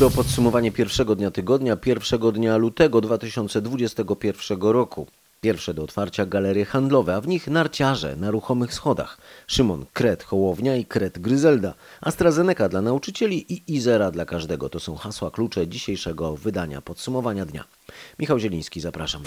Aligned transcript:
To 0.00 0.10
podsumowanie 0.10 0.72
pierwszego 0.72 1.16
dnia 1.16 1.30
tygodnia, 1.30 1.76
pierwszego 1.76 2.32
dnia 2.32 2.56
lutego 2.56 3.00
2021 3.00 4.60
roku. 4.60 5.06
Pierwsze 5.40 5.74
do 5.74 5.82
otwarcia 5.82 6.26
galerie 6.26 6.64
handlowe, 6.64 7.14
a 7.14 7.20
w 7.20 7.28
nich 7.28 7.48
narciarze 7.48 8.16
na 8.16 8.30
ruchomych 8.30 8.74
schodach. 8.74 9.18
Szymon 9.46 9.84
Kret 9.92 10.22
Hołownia 10.22 10.76
i 10.76 10.84
Kret 10.84 11.18
Gryzelda. 11.18 11.74
AstraZeneca 12.00 12.68
dla 12.68 12.82
nauczycieli 12.82 13.52
i 13.54 13.74
Izera 13.74 14.10
dla 14.10 14.24
każdego. 14.24 14.68
To 14.68 14.80
są 14.80 14.96
hasła 14.96 15.30
klucze 15.30 15.68
dzisiejszego 15.68 16.36
wydania 16.36 16.80
podsumowania 16.80 17.46
dnia. 17.46 17.64
Michał 18.18 18.38
Zieliński, 18.38 18.80
zapraszam. 18.80 19.22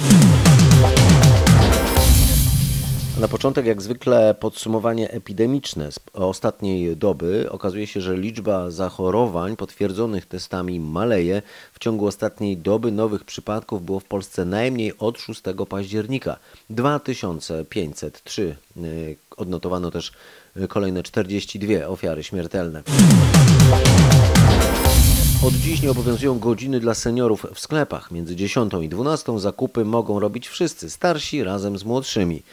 Na 3.20 3.28
początek, 3.28 3.66
jak 3.66 3.82
zwykle, 3.82 4.36
podsumowanie 4.40 5.12
epidemiczne 5.12 5.92
z 5.92 6.00
ostatniej 6.14 6.98
doby. 6.98 7.48
Okazuje 7.52 7.88
się, 7.88 8.02
że 8.02 8.18
liczba 8.18 8.72
zachorowań 8.72 9.56
potwierdzonych 9.56 10.26
testami 10.26 10.80
maleje. 10.80 11.42
W 11.74 11.80
ciągu 11.80 12.08
ostatniej 12.08 12.58
doby 12.58 12.92
nowych 12.92 13.24
przypadków 13.24 13.86
było 13.86 14.00
w 14.00 14.04
Polsce 14.04 14.46
najmniej 14.46 14.98
od 14.98 15.20
6 15.20 15.42
października 15.70 16.38
2503. 16.70 18.56
Y, 18.78 19.18
Odnotowano 19.38 19.92
też 19.92 20.12
y, 20.58 20.68
kolejne 20.68 21.04
42 21.04 21.88
ofiary 21.88 22.24
śmiertelne. 22.24 22.84
Od 25.48 25.54
dziś 25.54 25.82
nie 25.82 25.92
obowiązują 25.92 26.40
godziny 26.40 26.80
dla 26.80 26.94
seniorów 26.94 27.46
w 27.54 27.60
sklepach. 27.60 28.12
Między 28.12 28.36
10 28.36 28.74
i 28.82 28.90
12 28.90 29.40
zakupy 29.40 29.86
mogą 29.86 30.20
robić 30.20 30.48
wszyscy, 30.48 30.90
starsi 30.90 31.44
razem 31.44 31.78
z 31.78 31.84
młodszymi. 31.84 32.44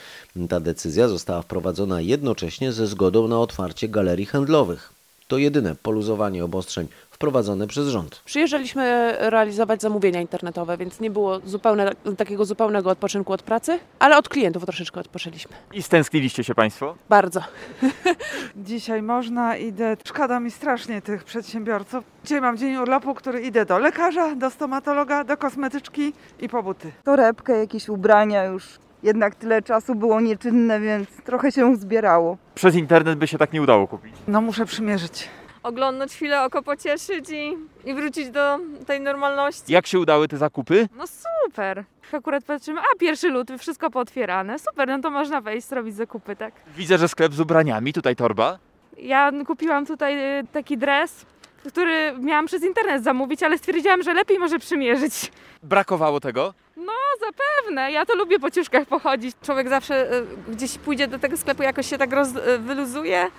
Ta 0.49 0.61
decyzja 0.61 1.09
została 1.09 1.43
wprowadzona 1.43 2.01
jednocześnie 2.01 2.73
ze 2.73 2.87
zgodą 2.87 3.29
na 3.29 3.41
otwarcie 3.41 3.89
galerii 3.89 4.27
handlowych. 4.27 4.93
To 5.29 5.39
jedyne 5.39 5.75
poluzowanie 5.83 6.45
obostrzeń 6.45 6.87
wprowadzone 7.25 7.67
przez 7.67 7.89
rząd. 7.89 8.23
Przyjeżdżaliśmy 8.25 9.15
realizować 9.19 9.83
zamówienia 9.83 10.21
internetowe, 10.21 10.77
więc 10.77 11.01
nie 11.01 11.11
było 11.11 11.41
zupełne, 11.45 11.93
takiego 12.17 12.45
zupełnego 12.45 12.91
odpoczynku 12.91 13.33
od 13.33 13.43
pracy, 13.43 13.79
ale 13.99 14.17
od 14.19 14.29
klientów 14.29 14.65
troszeczkę 14.65 15.01
odpoczęliśmy. 15.01 15.57
I 15.73 15.83
stęskniliście 15.83 16.45
się 16.45 16.55
Państwo? 16.55 16.95
Bardzo. 17.09 17.41
Dzisiaj 18.57 19.03
można, 19.03 19.57
idę. 19.57 19.97
Szkoda 20.05 20.41
mi 20.41 20.51
strasznie 20.51 21.03
tych 21.03 21.25
przedsiębiorców. 21.25 22.05
Dzisiaj 22.25 22.41
mam 22.41 22.57
dzień 22.57 22.77
urlopu, 22.77 23.15
który 23.15 23.41
idę 23.43 23.65
do 23.67 23.79
lekarza, 23.79 24.35
do 24.35 24.51
stomatologa, 24.51 25.25
do 25.25 25.37
kosmetyczki 25.37 26.13
i 26.41 26.49
po 26.49 26.63
buty. 26.63 26.93
torebkę, 27.05 27.59
jakieś 27.59 27.89
ubrania 27.89 28.45
już. 28.45 28.65
Jednak 29.03 29.35
tyle 29.35 29.63
czasu 29.63 29.95
było 29.95 30.21
nieczynne, 30.21 30.81
więc 30.81 31.09
trochę 31.25 31.53
się 31.53 31.77
zbierało. 31.77 32.37
Przez 32.55 32.75
internet 32.75 33.19
by 33.19 33.27
się 33.27 33.39
tak 33.39 33.53
nie 33.53 33.63
udało 33.63 33.87
kupić. 33.87 34.15
No 34.29 34.41
muszę 34.41 34.67
przymierzyć. 34.67 35.29
Oglądnąć 35.63 36.13
chwilę, 36.13 36.45
oko 36.45 36.63
pocieszyć 36.63 37.31
i, 37.31 37.57
i 37.85 37.95
wrócić 37.95 38.31
do 38.31 38.59
tej 38.87 39.01
normalności. 39.01 39.73
Jak 39.73 39.87
się 39.87 39.99
udały 39.99 40.29
te 40.29 40.37
zakupy? 40.37 40.89
No 40.97 41.05
super. 41.07 41.85
Akurat 42.13 42.45
patrzymy, 42.45 42.81
a 42.81 42.99
pierwszy 42.99 43.29
luty, 43.29 43.59
wszystko 43.59 43.91
pootwierane. 43.91 44.59
Super, 44.59 44.89
no 44.89 45.01
to 45.01 45.11
można 45.11 45.41
wejść, 45.41 45.69
zrobić 45.69 45.95
zakupy, 45.95 46.37
tak. 46.37 46.55
Widzę, 46.77 46.99
że 46.99 47.09
sklep 47.09 47.33
z 47.33 47.41
ubraniami, 47.41 47.93
tutaj 47.93 48.17
torba. 48.17 48.59
Ja 48.99 49.33
kupiłam 49.47 49.87
tutaj 49.87 50.39
y, 50.41 50.47
taki 50.53 50.79
dres, 50.79 51.27
który 51.69 52.15
miałam 52.21 52.47
przez 52.47 52.63
internet 52.63 53.05
zamówić, 53.05 53.43
ale 53.43 53.59
stwierdziłam, 53.59 54.03
że 54.03 54.15
lepiej 54.15 54.39
może 54.39 54.59
przymierzyć. 54.59 55.33
Brakowało 55.63 56.21
tego? 56.21 56.55
No 56.77 56.93
zapewne, 57.21 57.93
ja 57.93 58.07
to 58.07 58.15
lubię 58.17 58.39
po 58.39 58.51
ciuszkach 58.51 58.87
pochodzić. 58.87 59.37
Człowiek 59.43 59.69
zawsze 59.69 60.15
y, 60.15 60.27
gdzieś 60.49 60.79
pójdzie 60.79 61.09
do 61.09 61.19
tego 61.19 61.37
sklepu, 61.37 61.63
jakoś 61.63 61.87
się 61.87 61.99
tak 61.99 62.13
roz, 62.13 62.29
y, 62.29 62.59
wyluzuje, 62.59 63.31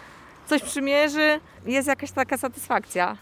coś 0.50 0.62
przymierzy, 0.62 1.40
jest 1.66 1.88
jakaś 1.88 2.12
taka 2.12 2.38
satysfakcja. 2.38 3.18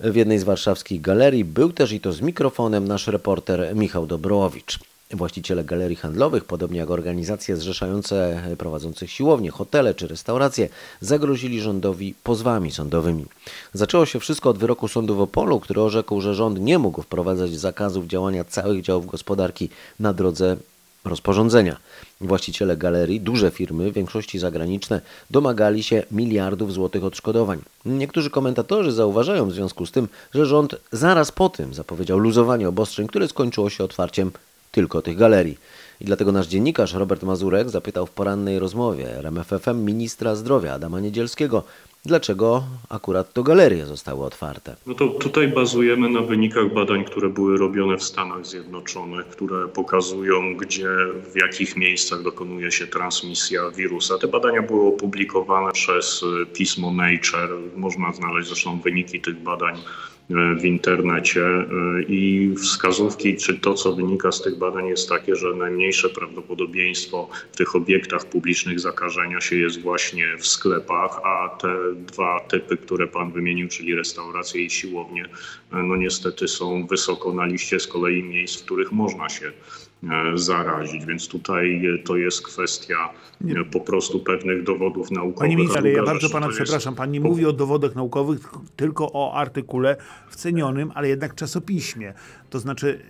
W 0.00 0.16
jednej 0.16 0.38
z 0.38 0.44
warszawskich 0.44 1.00
galerii 1.00 1.44
był 1.44 1.72
też 1.72 1.92
i 1.92 2.00
to 2.00 2.12
z 2.12 2.20
mikrofonem 2.20 2.88
nasz 2.88 3.06
reporter 3.06 3.76
Michał 3.76 4.06
Dobrołowicz. 4.06 4.78
Właściciele 5.10 5.64
galerii 5.64 5.96
handlowych, 5.96 6.44
podobnie 6.44 6.78
jak 6.78 6.90
organizacje 6.90 7.56
zrzeszające 7.56 8.42
prowadzących 8.58 9.10
siłownie, 9.10 9.50
hotele 9.50 9.94
czy 9.94 10.08
restauracje, 10.08 10.68
zagrozili 11.00 11.60
rządowi 11.60 12.14
pozwami 12.22 12.70
sądowymi. 12.70 13.26
Zaczęło 13.72 14.06
się 14.06 14.20
wszystko 14.20 14.50
od 14.50 14.58
wyroku 14.58 14.88
sądu 14.88 15.16
w 15.16 15.20
Opolu, 15.20 15.60
który 15.60 15.80
orzekł, 15.80 16.20
że 16.20 16.34
rząd 16.34 16.60
nie 16.60 16.78
mógł 16.78 17.02
wprowadzać 17.02 17.50
zakazów 17.50 18.06
działania 18.06 18.44
całych 18.44 18.82
działów 18.82 19.06
gospodarki 19.06 19.68
na 20.00 20.12
drodze 20.12 20.56
rozporządzenia. 21.04 21.76
Właściciele 22.20 22.76
galerii, 22.76 23.20
duże 23.20 23.50
firmy, 23.50 23.90
w 23.90 23.94
większości 23.94 24.38
zagraniczne, 24.38 25.00
domagali 25.30 25.82
się 25.82 26.02
miliardów 26.10 26.72
złotych 26.72 27.04
odszkodowań. 27.04 27.60
Niektórzy 27.84 28.30
komentatorzy 28.30 28.92
zauważają 28.92 29.48
w 29.48 29.52
związku 29.52 29.86
z 29.86 29.92
tym, 29.92 30.08
że 30.34 30.46
rząd 30.46 30.76
zaraz 30.92 31.32
po 31.32 31.48
tym 31.48 31.74
zapowiedział 31.74 32.18
luzowanie 32.18 32.68
obostrzeń, 32.68 33.06
które 33.06 33.28
skończyło 33.28 33.70
się 33.70 33.84
otwarciem 33.84 34.30
tylko 34.72 35.02
tych 35.02 35.16
galerii. 35.16 35.58
I 36.00 36.04
dlatego 36.04 36.32
nasz 36.32 36.46
dziennikarz 36.46 36.92
Robert 36.92 37.22
Mazurek 37.22 37.70
zapytał 37.70 38.06
w 38.06 38.10
porannej 38.10 38.58
rozmowie 38.58 39.16
RMFFM 39.18 39.84
ministra 39.84 40.34
zdrowia 40.34 40.74
Adama 40.74 41.00
Niedzielskiego, 41.00 41.62
dlaczego 42.04 42.64
akurat 42.88 43.32
to 43.32 43.42
galerie 43.42 43.86
zostały 43.86 44.24
otwarte. 44.24 44.76
No 44.86 44.94
to 44.94 45.08
tutaj 45.08 45.48
bazujemy 45.48 46.10
na 46.10 46.20
wynikach 46.20 46.74
badań, 46.74 47.04
które 47.04 47.28
były 47.28 47.58
robione 47.58 47.96
w 47.96 48.02
Stanach 48.02 48.46
Zjednoczonych, 48.46 49.26
które 49.26 49.68
pokazują, 49.68 50.56
gdzie, 50.56 50.88
w 51.32 51.36
jakich 51.36 51.76
miejscach 51.76 52.22
dokonuje 52.22 52.72
się 52.72 52.86
transmisja 52.86 53.70
wirusa. 53.70 54.18
Te 54.18 54.28
badania 54.28 54.62
były 54.62 54.86
opublikowane 54.88 55.72
przez 55.72 56.22
y, 56.22 56.46
pismo 56.46 56.92
Nature. 56.92 57.50
Można 57.76 58.12
znaleźć 58.12 58.48
zresztą 58.48 58.80
wyniki 58.80 59.20
tych 59.20 59.42
badań 59.42 59.76
w 60.30 60.64
internecie 60.64 61.40
y, 61.40 62.02
i 62.08 62.54
wskazówki, 62.56 63.36
czy 63.36 63.58
to, 63.58 63.74
co 63.74 63.92
wynika 63.92 64.32
z 64.32 64.42
tych 64.42 64.58
badań 64.58 64.86
jest 64.86 65.08
takie, 65.08 65.36
że 65.36 65.54
najmniejsze 65.54 66.08
prawdopodobieństwo 66.08 67.28
w 67.52 67.56
tych 67.56 67.76
obiektach 67.76 68.24
publicznych 68.24 68.80
zakażenia 68.80 69.40
się 69.40 69.56
jest 69.56 69.80
właśnie 69.80 70.36
w 70.38 70.46
sklepach, 70.46 71.20
a 71.24 71.48
te 71.48 71.76
dwa 71.94 72.40
typy, 72.40 72.76
które 72.76 73.06
pan 73.06 73.32
wymienił, 73.32 73.68
czyli 73.68 73.94
restauracje 73.94 74.62
i 74.62 74.70
siłownie, 74.70 75.28
no 75.72 75.96
niestety 75.96 76.48
są 76.48 76.86
wysoko 76.86 77.32
na 77.32 77.46
liście 77.46 77.80
z 77.80 77.86
kolei 77.86 78.22
miejsc, 78.22 78.60
w 78.60 78.64
których 78.64 78.92
można 78.92 79.28
się 79.28 79.46
e, 79.46 79.52
zarazić, 80.34 81.06
więc 81.06 81.28
tutaj 81.28 81.86
e, 81.86 81.98
to 81.98 82.16
jest 82.16 82.42
kwestia 82.42 83.10
e, 83.48 83.64
po 83.64 83.80
prostu 83.80 84.20
pewnych 84.20 84.62
dowodów 84.62 85.10
naukowych. 85.10 85.38
Panie 85.38 85.56
ministrze, 85.56 85.78
ale 85.78 85.90
ja 85.90 86.02
bardzo 86.02 86.30
pana 86.30 86.46
to 86.46 86.52
jest- 86.52 86.62
przepraszam, 86.62 86.94
pan 86.94 87.10
nie 87.10 87.20
mówi 87.20 87.46
o 87.46 87.52
dowodach 87.52 87.94
naukowych, 87.94 88.40
tylko 88.76 89.12
o 89.12 89.34
artykule 89.34 89.96
w 90.30 90.36
cenionym, 90.36 90.92
ale 90.94 91.08
jednak 91.08 91.34
czasopiśmie. 91.34 92.14
To 92.50 92.58
znaczy, 92.58 93.00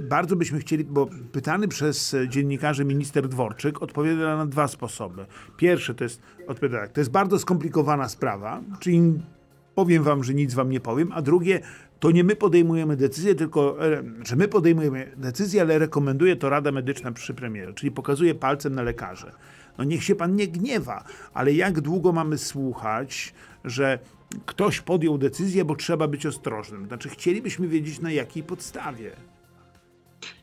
bardzo 0.00 0.36
byśmy 0.36 0.58
chcieli, 0.58 0.84
bo 0.84 1.08
pytany 1.32 1.68
przez 1.68 2.16
dziennikarzy 2.28 2.84
minister 2.84 3.28
Dworczyk 3.28 3.82
odpowiada 3.82 4.36
na 4.36 4.46
dwa 4.46 4.68
sposoby. 4.68 5.26
Pierwszy 5.56 5.94
to 5.94 6.04
jest, 6.04 6.22
odpowiada 6.46 6.80
tak, 6.80 6.92
to 6.92 7.00
jest 7.00 7.10
bardzo 7.10 7.38
skomplikowana 7.38 8.08
sprawa, 8.08 8.60
czyli 8.80 9.00
powiem 9.74 10.02
wam, 10.02 10.24
że 10.24 10.34
nic 10.34 10.54
wam 10.54 10.70
nie 10.70 10.80
powiem, 10.80 11.12
a 11.14 11.22
drugie, 11.22 11.60
to 12.00 12.10
nie 12.10 12.24
my 12.24 12.36
podejmujemy 12.36 12.96
decyzję, 12.96 13.34
tylko, 13.34 13.76
że 14.24 14.36
my 14.36 14.48
podejmujemy 14.48 15.12
decyzję, 15.16 15.60
ale 15.60 15.78
rekomenduje 15.78 16.36
to 16.36 16.48
Rada 16.48 16.72
Medyczna 16.72 17.12
przy 17.12 17.34
premierze, 17.34 17.74
czyli 17.74 17.90
pokazuje 17.90 18.34
palcem 18.34 18.74
na 18.74 18.82
lekarzy. 18.82 19.32
No 19.78 19.84
niech 19.84 20.04
się 20.04 20.14
pan 20.14 20.36
nie 20.36 20.48
gniewa, 20.48 21.04
ale 21.34 21.52
jak 21.52 21.80
długo 21.80 22.12
mamy 22.12 22.38
słuchać, 22.38 23.34
że 23.64 23.98
ktoś 24.46 24.80
podjął 24.80 25.18
decyzję, 25.18 25.64
bo 25.64 25.76
trzeba 25.76 26.08
być 26.08 26.26
ostrożnym? 26.26 26.86
Znaczy, 26.86 27.08
chcielibyśmy 27.08 27.68
wiedzieć 27.68 28.00
na 28.00 28.12
jakiej 28.12 28.42
podstawie. 28.42 29.10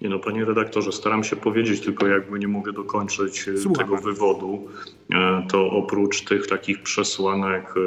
Nie 0.01 0.09
no, 0.09 0.19
panie 0.19 0.45
redaktorze, 0.45 0.91
staram 0.91 1.23
się 1.23 1.35
powiedzieć, 1.35 1.81
tylko 1.81 2.07
jakby 2.07 2.39
nie 2.39 2.47
mogę 2.47 2.73
dokończyć 2.73 3.47
e, 3.47 3.57
Słucham 3.57 3.85
tego 3.85 4.01
wywodu, 4.01 4.67
e, 5.11 5.47
to 5.51 5.71
oprócz 5.71 6.21
tych 6.21 6.47
takich 6.47 6.83
przesłanek, 6.83 7.65
e, 7.77 7.79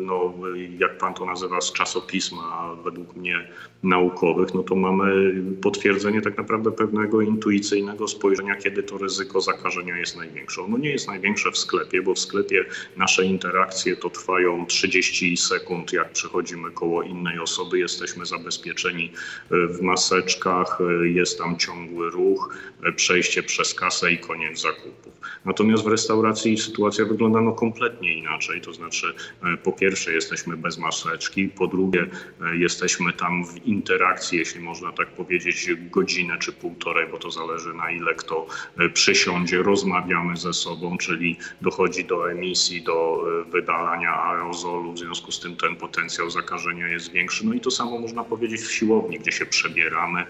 no 0.00 0.34
jak 0.78 0.98
pan 0.98 1.14
to 1.14 1.26
nazywa, 1.26 1.60
z 1.60 1.72
czasopisma, 1.72 2.76
według 2.84 3.16
mnie 3.16 3.48
naukowych, 3.82 4.54
no 4.54 4.62
to 4.62 4.74
mamy 4.74 5.34
potwierdzenie 5.62 6.22
tak 6.22 6.38
naprawdę 6.38 6.72
pewnego 6.72 7.20
intuicyjnego 7.20 8.08
spojrzenia, 8.08 8.56
kiedy 8.56 8.82
to 8.82 8.98
ryzyko 8.98 9.40
zakażenia 9.40 9.98
jest 9.98 10.16
największe. 10.16 10.62
Ono 10.62 10.78
nie 10.78 10.90
jest 10.90 11.08
największe 11.08 11.50
w 11.50 11.58
sklepie, 11.58 12.02
bo 12.02 12.14
w 12.14 12.18
sklepie 12.18 12.64
nasze 12.96 13.24
interakcje 13.24 13.96
to 13.96 14.10
trwają 14.10 14.66
30 14.66 15.36
sekund, 15.36 15.92
jak 15.92 16.12
przechodzimy 16.12 16.70
koło 16.70 17.02
innej 17.02 17.38
osoby, 17.38 17.78
jesteśmy 17.78 18.26
zabezpieczeni 18.26 19.12
w 19.50 19.80
maseczkach, 19.80 20.78
jest 21.18 21.38
tam 21.38 21.58
ciągły 21.58 22.10
ruch, 22.10 22.56
e, 22.82 22.92
przejście 22.92 23.42
przez 23.42 23.74
kasę 23.74 24.12
i 24.12 24.18
koniec 24.18 24.60
zakupów. 24.60 25.12
Natomiast 25.44 25.84
w 25.84 25.86
restauracji 25.86 26.58
sytuacja 26.58 27.04
wygląda 27.04 27.40
no 27.40 27.52
kompletnie 27.52 28.12
inaczej, 28.18 28.60
to 28.60 28.72
znaczy 28.72 29.14
e, 29.42 29.56
po 29.56 29.72
pierwsze 29.72 30.12
jesteśmy 30.12 30.56
bez 30.56 30.78
maseczki, 30.78 31.48
po 31.48 31.66
drugie 31.66 32.06
e, 32.40 32.56
jesteśmy 32.56 33.12
tam 33.12 33.44
w 33.44 33.66
interakcji, 33.66 34.38
jeśli 34.38 34.60
można 34.60 34.92
tak 34.92 35.08
powiedzieć, 35.08 35.70
godzinę 35.90 36.38
czy 36.38 36.52
półtorej, 36.52 37.06
bo 37.10 37.18
to 37.18 37.30
zależy 37.30 37.74
na 37.74 37.90
ile 37.90 38.14
kto 38.14 38.46
przysiądzie, 38.94 39.62
rozmawiamy 39.62 40.36
ze 40.36 40.52
sobą, 40.52 40.98
czyli 40.98 41.36
dochodzi 41.60 42.04
do 42.04 42.30
emisji, 42.30 42.82
do 42.82 43.24
wydalania 43.50 44.22
aerozolu, 44.22 44.92
w 44.92 44.98
związku 44.98 45.32
z 45.32 45.40
tym 45.40 45.56
ten 45.56 45.76
potencjał 45.76 46.30
zakażenia 46.30 46.88
jest 46.88 47.12
większy. 47.12 47.46
No 47.46 47.54
i 47.54 47.60
to 47.60 47.70
samo 47.70 47.98
można 47.98 48.24
powiedzieć 48.24 48.60
w 48.60 48.72
siłowni, 48.72 49.18
gdzie 49.18 49.32
się 49.32 49.46
przebieramy, 49.46 50.26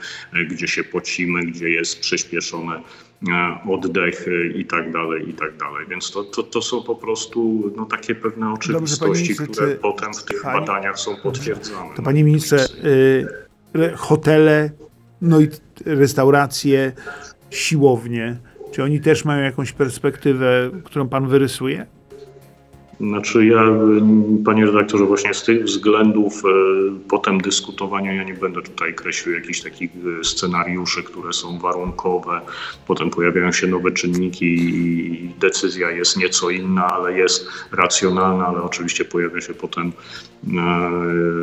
gdzie 0.50 0.68
się 0.68 0.77
pocimy, 0.84 1.46
gdzie 1.46 1.68
jest 1.70 2.00
przyspieszony 2.00 2.74
e, 2.76 3.58
oddech 3.70 4.28
e, 4.28 4.46
i 4.46 4.64
tak 4.64 4.92
dalej, 4.92 5.28
i 5.28 5.32
tak 5.32 5.56
dalej. 5.56 5.86
Więc 5.90 6.10
to, 6.10 6.24
to, 6.24 6.42
to 6.42 6.62
są 6.62 6.82
po 6.82 6.94
prostu 6.94 7.62
no, 7.76 7.84
takie 7.84 8.14
pewne 8.14 8.52
oczywistości, 8.52 9.22
ministrze, 9.22 9.46
które 9.46 9.68
czy- 9.68 9.76
potem 9.76 10.14
w 10.14 10.24
tych 10.24 10.42
Pani- 10.42 10.60
badaniach 10.66 10.98
są 10.98 11.16
potwierdzane. 11.16 11.94
To 11.96 12.02
panie 12.02 12.24
ministrze, 12.24 12.66
y, 12.84 13.26
re- 13.74 13.96
hotele, 13.96 14.70
no 15.22 15.40
i 15.40 15.48
restauracje, 15.86 16.92
siłownie, 17.50 18.36
czy 18.72 18.82
oni 18.82 19.00
też 19.00 19.24
mają 19.24 19.44
jakąś 19.44 19.72
perspektywę, 19.72 20.70
którą 20.84 21.08
pan 21.08 21.28
wyrysuje? 21.28 21.86
Znaczy 23.00 23.46
ja, 23.46 23.64
panie 24.44 24.66
redaktorze, 24.66 25.04
właśnie 25.04 25.34
z 25.34 25.42
tych 25.42 25.64
względów 25.64 26.42
e, 26.44 26.48
potem 27.08 27.40
dyskutowania 27.40 28.12
ja 28.12 28.24
nie 28.24 28.34
będę 28.34 28.62
tutaj 28.62 28.94
kreślił 28.94 29.34
jakichś 29.34 29.60
takich 29.60 29.90
e, 30.20 30.24
scenariuszy, 30.24 31.02
które 31.02 31.32
są 31.32 31.58
warunkowe. 31.58 32.40
Potem 32.86 33.10
pojawiają 33.10 33.52
się 33.52 33.66
nowe 33.66 33.90
czynniki 33.90 34.46
i 34.46 35.30
decyzja 35.40 35.90
jest 35.90 36.16
nieco 36.16 36.50
inna, 36.50 36.86
ale 36.86 37.18
jest 37.18 37.48
racjonalna, 37.72 38.46
ale 38.46 38.62
oczywiście 38.62 39.04
pojawia 39.04 39.40
się 39.40 39.54
potem 39.54 39.86
e, 39.88 40.90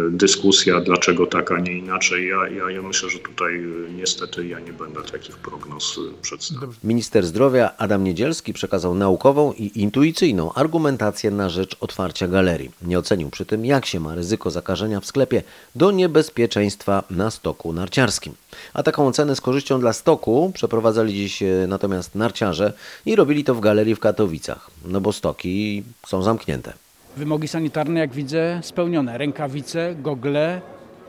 dyskusja, 0.10 0.82
dlaczego 0.82 1.28
tak, 1.28 1.52
a 1.52 1.60
nie 1.60 1.78
inaczej. 1.78 2.28
Ja, 2.28 2.50
ja, 2.50 2.72
ja 2.72 2.82
myślę, 2.82 3.10
że 3.10 3.20
tutaj 3.20 3.64
niestety 3.98 4.48
ja 4.48 4.60
nie 4.60 4.74
będę 4.74 5.02
takich 5.02 5.38
prognoz 5.38 6.00
przedstawiał. 6.22 6.70
Minister 6.84 7.26
zdrowia 7.26 7.78
Adam 7.78 8.04
Niedzielski 8.04 8.54
przekazał 8.54 8.96
naukową 8.96 9.54
i 9.54 9.82
intuicyjną 9.82 10.54
argumentację 10.54 11.32
na 11.32 11.45
rzecz 11.50 11.78
otwarcia 11.80 12.28
galerii. 12.28 12.72
Nie 12.82 13.00
ocenił 13.00 13.30
przy 13.30 13.46
tym, 13.46 13.66
jak 13.66 13.86
się 13.86 14.00
ma 14.00 14.16
ryzyko 14.16 14.52
zakażenia 14.52 15.00
w 15.00 15.06
sklepie 15.06 15.44
do 15.76 15.92
niebezpieczeństwa 15.92 17.04
na 17.10 17.32
stoku 17.32 17.74
narciarskim. 17.74 18.34
A 18.74 18.84
taką 18.84 19.08
ocenę 19.08 19.36
z 19.36 19.42
korzyścią 19.42 19.80
dla 19.80 19.94
stoku 19.94 20.52
przeprowadzali 20.54 21.14
dziś 21.14 21.44
e, 21.44 21.66
natomiast 21.68 22.16
narciarze 22.16 22.74
i 23.06 23.16
robili 23.16 23.44
to 23.44 23.56
w 23.56 23.60
galerii 23.60 23.96
w 23.96 24.00
Katowicach, 24.00 24.72
no 24.86 25.02
bo 25.02 25.14
stoki 25.14 25.84
są 26.08 26.22
zamknięte. 26.22 26.74
Wymogi 27.18 27.48
sanitarne, 27.48 28.00
jak 28.00 28.14
widzę, 28.14 28.60
spełnione. 28.64 29.18
Rękawice, 29.18 29.96
gogle, 29.96 30.62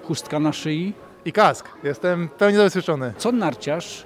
chustka 0.03 0.41
na 0.41 0.53
szyi. 0.53 0.93
I 1.25 1.33
kask. 1.33 1.69
Jestem 1.85 2.29
pełni 2.29 2.57
zabezpieczony. 2.57 3.13
Co 3.19 3.33
narciarz 3.33 4.05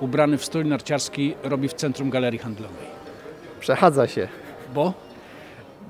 ubrany 0.00 0.38
w 0.38 0.44
strój 0.44 0.64
narciarski 0.64 1.34
robi 1.42 1.68
w 1.68 1.74
centrum 1.74 2.10
galerii 2.10 2.38
handlowej? 2.38 2.86
Przechadza 3.60 4.06
się, 4.06 4.28
Bo 4.74 4.94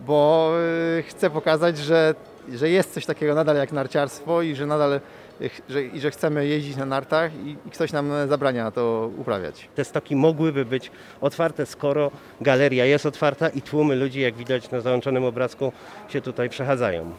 bo 0.06 0.52
y, 0.98 1.02
chcę 1.02 1.30
pokazać, 1.30 1.78
że, 1.78 2.14
że 2.54 2.70
jest 2.70 2.94
coś 2.94 3.06
takiego 3.06 3.34
nadal 3.34 3.56
jak 3.56 3.72
narciarstwo 3.72 4.42
i 4.42 4.54
że 4.54 4.66
nadal 4.66 5.00
y, 5.40 5.50
że, 5.68 5.82
i 5.82 6.00
że 6.00 6.10
chcemy 6.10 6.46
jeździć 6.46 6.76
na 6.76 6.86
nartach 6.86 7.32
i, 7.34 7.56
i 7.66 7.70
ktoś 7.70 7.92
nam 7.92 8.10
zabrania 8.28 8.70
to 8.70 9.10
uprawiać. 9.18 9.68
Te 9.74 9.84
stoki 9.84 10.16
mogłyby 10.16 10.64
być 10.64 10.90
otwarte, 11.20 11.66
skoro 11.66 12.10
galeria 12.40 12.84
jest 12.84 13.06
otwarta 13.06 13.48
i 13.48 13.62
tłumy 13.62 13.96
ludzi, 13.96 14.20
jak 14.20 14.34
widać 14.34 14.70
na 14.70 14.80
załączonym 14.80 15.24
obrazku, 15.24 15.72
się 16.08 16.20
tutaj 16.20 16.48
przechadzają. 16.48 17.12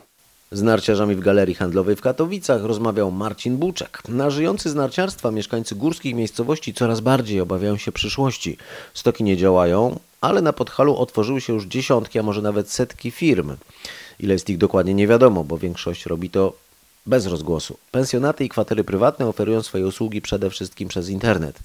Z 0.52 0.62
narciarzami 0.62 1.16
w 1.16 1.20
galerii 1.20 1.56
handlowej 1.56 1.96
w 1.96 2.02
Katowicach 2.02 2.64
rozmawiał 2.64 3.12
Marcin 3.12 3.58
Buczek. 3.58 4.02
Na 4.10 4.30
żyjący 4.30 4.70
z 4.70 4.76
narciarstwa 4.76 5.32
mieszkańcy 5.32 5.76
górskich 5.76 6.16
miejscowości 6.16 6.74
coraz 6.74 7.00
bardziej 7.00 7.42
obawiają 7.42 7.78
się 7.78 7.92
przyszłości. 7.92 8.58
Stoki 8.94 9.24
nie 9.24 9.38
działają, 9.38 10.00
ale 10.22 10.42
na 10.42 10.54
Podhalu 10.54 10.98
otworzyły 10.98 11.42
się 11.42 11.54
już 11.54 11.66
dziesiątki, 11.66 12.20
a 12.20 12.24
może 12.24 12.42
nawet 12.42 12.72
setki 12.72 13.12
firm. 13.12 13.56
Ile 14.20 14.34
jest 14.34 14.50
ich 14.50 14.58
dokładnie 14.58 14.94
nie 14.94 15.08
wiadomo, 15.08 15.44
bo 15.44 15.58
większość 15.58 16.06
robi 16.06 16.30
to 16.30 16.54
bez 17.06 17.26
rozgłosu. 17.26 17.78
Pensjonaty 17.92 18.46
i 18.46 18.50
kwatery 18.50 18.84
prywatne 18.84 19.28
oferują 19.28 19.64
swoje 19.64 19.88
usługi 19.88 20.22
przede 20.22 20.50
wszystkim 20.50 20.90
przez 20.90 21.10
internet. 21.10 21.60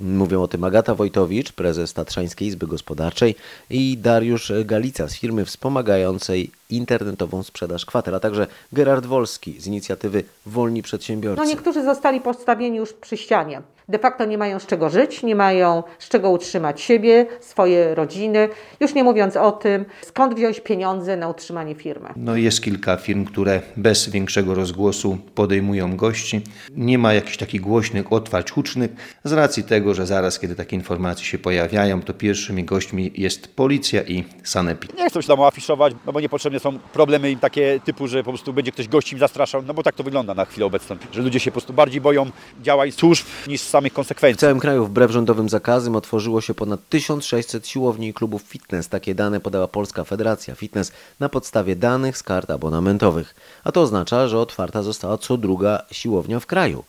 Mówią 0.00 0.42
o 0.42 0.48
tym 0.48 0.64
Agata 0.64 0.94
Wojtowicz, 0.94 1.52
prezes 1.52 1.92
Tatrzańskiej 1.92 2.48
Izby 2.48 2.66
Gospodarczej 2.66 3.34
i 3.70 3.98
Dariusz 3.98 4.52
Galica 4.64 5.08
z 5.08 5.14
firmy 5.14 5.44
wspomagającej 5.44 6.50
internetową 6.70 7.42
sprzedaż 7.42 7.86
kwater, 7.86 8.14
a 8.14 8.20
także 8.20 8.46
Gerard 8.72 9.06
Wolski 9.06 9.60
z 9.60 9.66
inicjatywy 9.66 10.24
Wolni 10.46 10.82
Przedsiębiorcy. 10.82 11.42
No 11.42 11.48
niektórzy 11.48 11.84
zostali 11.84 12.20
postawieni 12.20 12.76
już 12.76 12.92
przy 12.92 13.16
ścianie. 13.16 13.62
De 13.88 13.98
facto 13.98 14.24
nie 14.24 14.38
mają 14.38 14.58
z 14.58 14.66
czego 14.66 14.90
żyć, 14.90 15.22
nie 15.22 15.34
mają 15.34 15.82
z 15.98 16.08
czego 16.08 16.30
utrzymać 16.30 16.80
siebie, 16.80 17.26
swoje 17.40 17.94
rodziny, 17.94 18.48
już 18.80 18.94
nie 18.94 19.04
mówiąc 19.04 19.36
o 19.36 19.52
tym, 19.52 19.84
skąd 20.02 20.34
wziąć 20.34 20.60
pieniądze 20.60 21.16
na 21.16 21.28
utrzymanie 21.28 21.74
firmy. 21.74 22.08
No 22.16 22.36
jest 22.36 22.62
kilka 22.62 22.96
firm, 22.96 23.24
które 23.24 23.62
bez 23.76 24.08
większego 24.08 24.54
rozgłosu 24.54 25.18
podejmują 25.34 25.96
gości. 25.96 26.40
Nie 26.76 26.98
ma 26.98 27.14
jakichś 27.14 27.36
takich 27.36 27.60
głośnych 27.60 28.12
otwarć 28.12 28.50
hucznych 28.50 28.90
z 29.24 29.32
racji 29.32 29.64
tego, 29.64 29.94
że 29.94 30.06
zaraz 30.06 30.38
kiedy 30.38 30.54
takie 30.54 30.76
informacje 30.76 31.24
się 31.24 31.38
pojawiają, 31.38 32.02
to 32.02 32.14
pierwszymi 32.14 32.64
gośćmi 32.64 33.12
jest 33.14 33.56
policja 33.56 34.02
i 34.02 34.24
sanepid. 34.44 34.98
Nie 34.98 35.08
chcą 35.08 35.20
się 35.20 35.28
tam 35.28 35.40
afiszować, 35.42 35.94
no 36.06 36.12
bo 36.12 36.20
niepotrzebne 36.20 36.60
są 36.60 36.78
problemy 36.78 37.30
im 37.30 37.38
takie 37.38 37.80
typu, 37.84 38.08
że 38.08 38.24
po 38.24 38.30
prostu 38.30 38.52
będzie 38.52 38.72
ktoś 38.72 38.88
gości 38.88 39.12
im 39.14 39.18
zastraszał, 39.18 39.62
no 39.62 39.74
bo 39.74 39.82
tak 39.82 39.94
to 39.94 40.02
wygląda 40.02 40.34
na 40.34 40.44
chwilę 40.44 40.66
obecną, 40.66 40.96
że 41.12 41.22
ludzie 41.22 41.40
się 41.40 41.50
po 41.50 41.52
prostu 41.52 41.72
bardziej 41.72 42.00
boją 42.00 42.30
działań 42.62 42.92
służb 42.92 43.26
niż 43.46 43.60
samych 43.76 43.92
W 43.92 43.96
konsekwencji. 43.96 44.40
całym 44.40 44.60
kraju 44.60 44.86
wbrew 44.86 45.10
rządowym 45.10 45.48
zakazom 45.48 45.96
otworzyło 45.96 46.40
się 46.40 46.54
ponad 46.54 46.88
1600 46.88 47.68
siłowni 47.68 48.08
i 48.08 48.14
klubów 48.14 48.42
fitness. 48.42 48.88
Takie 48.88 49.14
dane 49.14 49.40
podała 49.40 49.68
Polska 49.68 50.04
Federacja 50.04 50.54
Fitness 50.54 50.92
na 51.20 51.28
podstawie 51.28 51.76
danych 51.76 52.18
z 52.18 52.22
kart 52.22 52.50
abonamentowych. 52.50 53.34
A 53.64 53.72
to 53.72 53.82
oznacza, 53.82 54.28
że 54.28 54.38
otwarta 54.38 54.82
została 54.82 55.18
co 55.18 55.36
druga 55.36 55.82
siłownia 55.90 56.40
w 56.40 56.46
kraju. 56.46 56.84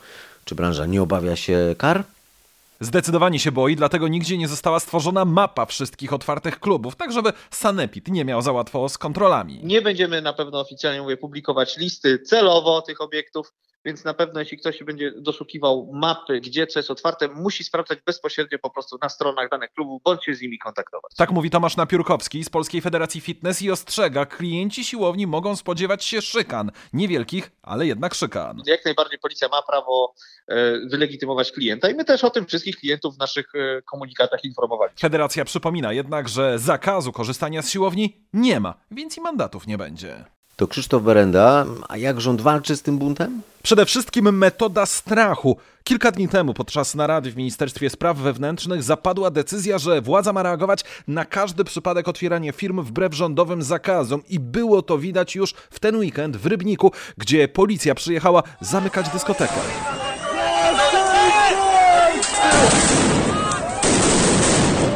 Czy 0.46 0.56
branża 0.56 0.86
nie 0.86 1.02
obawia 1.02 1.36
się 1.36 1.76
kar? 1.78 2.04
Zdecydowanie 2.80 3.40
się 3.40 3.52
boi, 3.52 3.76
dlatego 3.76 4.08
nigdzie 4.08 4.38
nie 4.38 4.48
została 4.48 4.80
stworzona 4.80 5.26
mapa 5.26 5.66
wszystkich 5.66 6.14
otwartych 6.14 6.60
klubów, 6.60 6.96
tak 6.96 7.12
żeby 7.12 7.34
Sanepid 7.52 8.08
nie 8.08 8.26
miał 8.26 8.42
za 8.42 8.52
łatwo 8.52 8.90
z 8.90 8.98
kontrolami. 8.98 9.60
Nie 9.64 9.82
będziemy 9.82 10.22
na 10.22 10.34
pewno 10.34 10.60
oficjalnie 10.60 11.02
mówię, 11.02 11.18
publikować 11.18 11.78
listy 11.78 12.20
celowo 12.20 12.82
tych 12.82 13.02
obiektów, 13.02 13.54
więc 13.88 14.04
na 14.04 14.14
pewno 14.14 14.40
jeśli 14.40 14.58
ktoś 14.58 14.84
będzie 14.84 15.12
doszukiwał 15.18 15.90
mapy, 15.94 16.42
gdzie 16.42 16.68
co 16.68 16.80
jest 16.80 16.92
otwarte, 16.92 17.28
musi 17.28 17.64
sprawdzać 17.64 18.00
bezpośrednio 18.06 18.60
po 18.60 18.70
prostu 18.70 18.98
na 19.02 19.10
stronach 19.10 19.50
danych 19.50 19.72
klubów, 19.72 20.02
bądź 20.04 20.26
się 20.26 20.34
z 20.34 20.42
nimi 20.42 20.60
kontaktować. 20.60 21.12
Tak 21.16 21.32
mówi 21.32 21.50
Tomasz 21.50 21.78
Napiórkowski 21.78 22.44
z 22.44 22.50
Polskiej 22.50 22.82
Federacji 22.82 23.22
Fitness 23.22 23.62
i 23.62 23.72
ostrzega, 23.72 24.26
klienci 24.26 24.84
siłowni 24.84 25.28
mogą 25.28 25.56
spodziewać 25.56 26.06
się 26.06 26.22
szykan. 26.22 26.72
Niewielkich, 26.94 27.52
ale 27.62 27.88
jednak 27.88 28.14
szykan. 28.14 28.62
Jak 28.66 28.86
najbardziej 28.86 29.20
policja 29.20 29.48
ma 29.48 29.62
prawo 29.62 30.14
e, 30.48 30.80
wylegitymować 30.90 31.52
klienta 31.52 31.90
i 31.90 31.96
my 31.96 32.06
też 32.06 32.24
o 32.24 32.30
tym 32.30 32.46
wszystkich 32.68 32.80
klientów 32.80 33.16
w 33.16 33.20
naszych 33.20 33.56
e, 33.56 33.82
komunikatach 33.82 34.44
informowaliśmy. 34.44 35.00
Federacja 35.00 35.46
przypomina 35.46 35.94
jednak, 35.94 36.30
że 36.30 36.60
zakazu 36.60 37.12
korzystania 37.12 37.62
z 37.62 37.70
siłowni 37.70 38.18
nie 38.34 38.60
ma, 38.60 38.74
więc 38.92 39.18
i 39.18 39.22
mandatów 39.22 39.68
nie 39.68 39.78
będzie. 39.78 40.26
To 40.56 40.68
Krzysztof 40.68 41.04
Berenda. 41.04 41.66
A 41.90 41.98
jak 41.98 42.22
rząd 42.22 42.42
walczy 42.42 42.76
z 42.76 42.82
tym 42.82 42.98
buntem? 42.98 43.42
Przede 43.64 43.86
wszystkim 43.86 44.38
metoda 44.38 44.86
strachu. 44.86 45.58
Kilka 45.84 46.12
dni 46.12 46.28
temu 46.28 46.54
podczas 46.54 46.96
narady 46.96 47.32
w 47.32 47.38
Ministerstwie 47.38 47.90
Spraw 47.90 48.18
Wewnętrznych 48.18 48.84
zapadła 48.84 49.32
decyzja, 49.32 49.78
że 49.78 50.02
władza 50.02 50.34
ma 50.34 50.44
reagować 50.44 50.84
na 51.08 51.26
każdy 51.26 51.64
przypadek 51.64 52.08
otwierania 52.08 52.52
firm 52.52 52.82
wbrew 52.82 53.14
rządowym 53.14 53.62
zakazom 53.62 54.22
i 54.30 54.40
było 54.40 54.82
to 54.82 54.98
widać 54.98 55.36
już 55.36 55.54
w 55.54 55.80
ten 55.80 55.96
weekend 55.96 56.38
w 56.38 56.46
Rybniku, 56.46 56.92
gdzie 57.18 57.48
policja 57.48 57.96
przyjechała 57.96 58.44
zamykać 58.62 59.10
dyskotekę. 59.10 59.62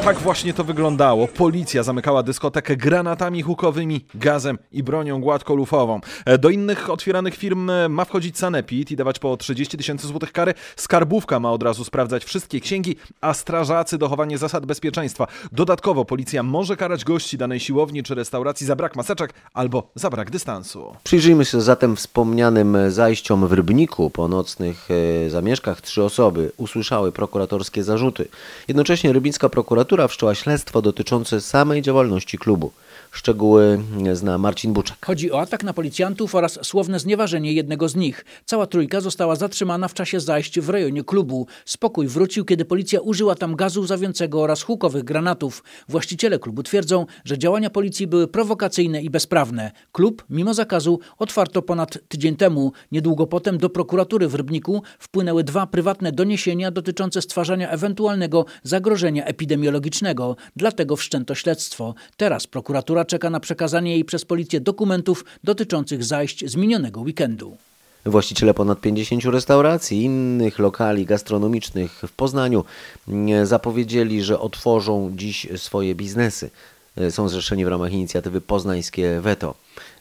Tak 0.04 0.20
właśnie 0.20 0.54
to 0.54 0.64
wyglądało. 0.64 1.28
Policja 1.28 1.84
zamykała 1.84 2.24
dyskotekę 2.24 2.78
granatami 2.78 3.42
hukowymi, 3.42 4.06
gazem 4.16 4.58
i 4.72 4.84
bronią 4.84 5.22
gładkolufową. 5.22 6.00
E, 6.26 6.38
Do 6.38 6.50
innych 6.50 6.90
otwieranych 6.90 7.36
firm 7.36 7.70
e, 7.70 7.90
ma 7.90 8.06
wchodzić 8.06 8.38
Sanepid 8.38 8.92
i 8.92 8.96
dawać 8.96 9.20
po 9.20 9.38
30 9.38 9.78
tysięcy 9.78 10.08
złotych 10.08 10.32
kary. 10.32 10.54
Skarbówka 10.76 11.40
ma 11.40 11.52
od 11.52 11.64
razu 11.64 11.84
sprawdzać 11.84 12.26
wszystkie 12.26 12.60
księgi, 12.60 12.96
a 13.22 13.34
strażacy 13.34 13.98
dochowanie 13.98 14.38
zasad 14.38 14.66
bezpieczeństwa. 14.66 15.28
Dodatkowo 15.52 16.06
policja 16.06 16.44
może 16.44 16.78
karać 16.78 17.04
gości 17.04 17.38
danej 17.38 17.60
siłowni 17.60 18.04
czy 18.04 18.16
restauracji 18.16 18.68
za 18.68 18.76
brak 18.76 18.96
maseczek 18.96 19.34
albo 19.54 19.92
za 19.96 20.10
brak 20.10 20.32
dystansu. 20.32 20.96
Przyjrzyjmy 21.04 21.46
się 21.46 21.62
zatem 21.62 21.96
wspomnianym 21.96 22.78
zajściom 22.92 23.48
w 23.48 23.54
Rybniku. 23.54 24.10
Po 24.10 24.28
nocnych 24.28 24.88
e, 25.26 25.30
zamieszkach 25.30 25.82
trzy 25.82 26.04
osoby 26.04 26.52
usłyszały 26.58 27.12
prokuratorskie 27.12 27.84
zarzuty. 27.84 28.28
Jednocześnie 28.68 29.14
rybnicka 29.14 29.50
prokuratura 29.50 29.91
wszczęła 30.08 30.36
śledztwo 30.36 30.82
dotyczące 30.82 31.42
samej 31.42 31.82
działalności 31.82 32.38
klubu. 32.38 32.72
Szczegóły 33.12 33.80
zna 34.14 34.38
Marcin 34.38 34.74
Buczek. 34.74 34.98
Chodzi 35.06 35.32
o 35.32 35.42
atak 35.42 35.64
na 35.64 35.74
policjantów 35.74 36.36
oraz 36.36 36.60
słowne 36.64 37.00
znieważenie 37.00 37.54
jednego 37.54 37.90
z 37.90 37.96
nich. 37.96 38.26
Cała 38.46 38.68
trójka 38.68 39.02
została 39.02 39.36
zatrzymana 39.36 39.88
w 39.88 39.94
czasie 39.94 40.20
zajść 40.20 40.60
w 40.60 40.70
rejonie 40.70 41.04
klubu. 41.04 41.48
Spokój 41.66 42.08
wrócił, 42.08 42.46
kiedy 42.46 42.66
policja 42.66 43.00
użyła 43.00 43.36
tam 43.36 43.56
gazu 43.56 43.82
łzawiącego 43.82 44.42
oraz 44.42 44.62
hukowych 44.62 45.04
granatów. 45.04 45.64
Właściciele 45.90 46.40
klubu 46.40 46.64
twierdzą, 46.64 47.06
że 47.26 47.38
działania 47.38 47.70
policji 47.70 48.08
były 48.08 48.28
prowokacyjne 48.28 49.02
i 49.02 49.10
bezprawne. 49.10 49.72
Klub, 49.92 50.26
mimo 50.30 50.54
zakazu, 50.54 51.00
otwarto 51.18 51.62
ponad 51.62 51.98
tydzień 52.08 52.36
temu. 52.36 52.72
Niedługo 52.92 53.28
potem 53.28 53.58
do 53.58 53.70
prokuratury 53.70 54.28
w 54.28 54.36
Rybniku 54.36 54.84
wpłynęły 55.00 55.44
dwa 55.44 55.68
prywatne 55.68 56.12
doniesienia 56.12 56.72
dotyczące 56.72 57.22
stwarzania 57.22 57.70
ewentualnego 57.70 58.46
zagrożenia 58.64 59.26
epidemiologicznego. 59.26 60.36
Dlatego 60.56 60.96
wszczęto 60.96 61.36
śledztwo. 61.36 61.94
Teraz 62.18 62.48
prokuratura 62.48 63.01
czeka 63.06 63.30
na 63.30 63.40
przekazanie 63.40 63.92
jej 63.92 64.06
przez 64.06 64.26
policję 64.26 64.60
dokumentów 64.60 65.26
dotyczących 65.44 66.04
zajść 66.04 66.46
z 66.50 66.56
minionego 66.56 67.02
weekendu. 67.02 67.58
Właściciele 68.06 68.54
ponad 68.54 68.82
50 68.82 69.26
restauracji 69.26 69.98
i 69.98 70.04
innych 70.04 70.60
lokali 70.60 71.06
gastronomicznych 71.06 71.92
w 72.08 72.12
Poznaniu 72.12 72.66
mm, 73.08 73.46
zapowiedzieli, 73.46 74.24
że 74.24 74.40
otworzą 74.40 75.12
dziś 75.16 75.48
swoje 75.58 75.96
biznesy. 75.96 76.50
E, 76.98 77.12
Są 77.12 77.30
zrzeszeni 77.30 77.66
w 77.66 77.68
ramach 77.68 77.92
inicjatywy 77.92 78.42
Poznańskie 78.42 79.22
Veto. 79.22 79.56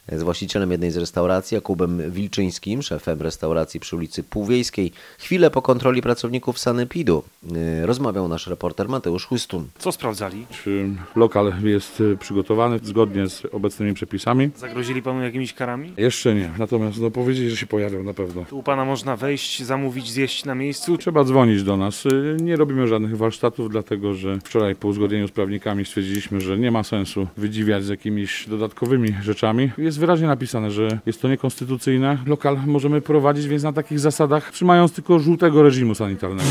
Z 0.08 0.22
właścicielem 0.22 0.70
jednej 0.70 0.90
z 0.90 0.96
restauracji, 0.96 1.54
Jakubem 1.54 2.10
Wilczyńskim, 2.10 2.82
szefem 2.82 3.22
restauracji 3.22 3.80
przy 3.80 3.96
ulicy 3.96 4.22
Półwiejskiej, 4.22 4.92
chwilę 5.18 5.50
po 5.50 5.62
kontroli 5.62 6.02
pracowników 6.02 6.58
Sanepidu 6.58 7.22
e, 7.56 7.86
rozmawiał 7.86 8.28
nasz 8.28 8.46
reporter 8.46 8.88
Mateusz 8.88 9.26
Chłystun. 9.26 9.66
Co 9.78 9.92
sprawdzali? 9.92 10.46
Czy 10.64 10.88
lokal 11.16 11.52
jest 11.62 12.00
y, 12.00 12.16
przygotowany 12.16 12.78
zgodnie 12.82 13.28
z 13.28 13.42
obecnymi 13.52 13.94
przepisami? 13.94 14.50
Zagrozili 14.56 15.02
panu 15.02 15.22
jakimiś 15.22 15.52
karami? 15.54 15.92
Jeszcze 15.96 16.34
nie, 16.34 16.50
natomiast 16.58 17.00
no, 17.00 17.10
powiedzieli, 17.10 17.50
że 17.50 17.56
się 17.56 17.66
pojawią 17.66 18.02
na 18.02 18.14
pewno. 18.14 18.44
Tu 18.44 18.58
u 18.58 18.62
pana 18.62 18.84
można 18.84 19.16
wejść, 19.16 19.62
zamówić, 19.62 20.10
zjeść 20.10 20.44
na 20.44 20.54
miejscu? 20.54 20.98
Trzeba 20.98 21.24
dzwonić 21.24 21.62
do 21.62 21.76
nas. 21.76 22.06
Y, 22.06 22.36
Nie 22.40 22.56
robimy 22.56 22.86
żadnych 22.88 23.16
warsztatów, 23.16 23.70
dlatego 23.70 24.14
że 24.14 24.38
wczoraj 24.44 24.74
po 24.76 24.88
uzgodnieniu 24.88 25.28
z 25.28 25.30
prawnikami 25.30 25.84
stwierdziliśmy, 25.84 26.40
że 26.40 26.58
nie 26.58 26.70
ma 26.70 26.82
sensu 26.84 27.26
wydziwiać 27.36 27.84
z 27.84 27.88
jakimiś 27.88 28.46
dodatkowymi 28.48 29.08
rzeczami. 29.22 29.70
Jest 29.78 29.89
wyraźnie 29.98 30.26
napisane, 30.26 30.70
że 30.70 30.98
jest 31.06 31.22
to 31.22 31.28
niekonstytucyjne. 31.28 32.18
Lokal 32.26 32.58
możemy 32.66 33.00
prowadzić, 33.00 33.48
więc 33.48 33.62
na 33.62 33.72
takich 33.72 34.00
zasadach, 34.00 34.52
trzymając 34.52 34.92
tylko 34.92 35.18
żółtego 35.18 35.62
reżimu 35.62 35.94
sanitarnego. 35.94 36.50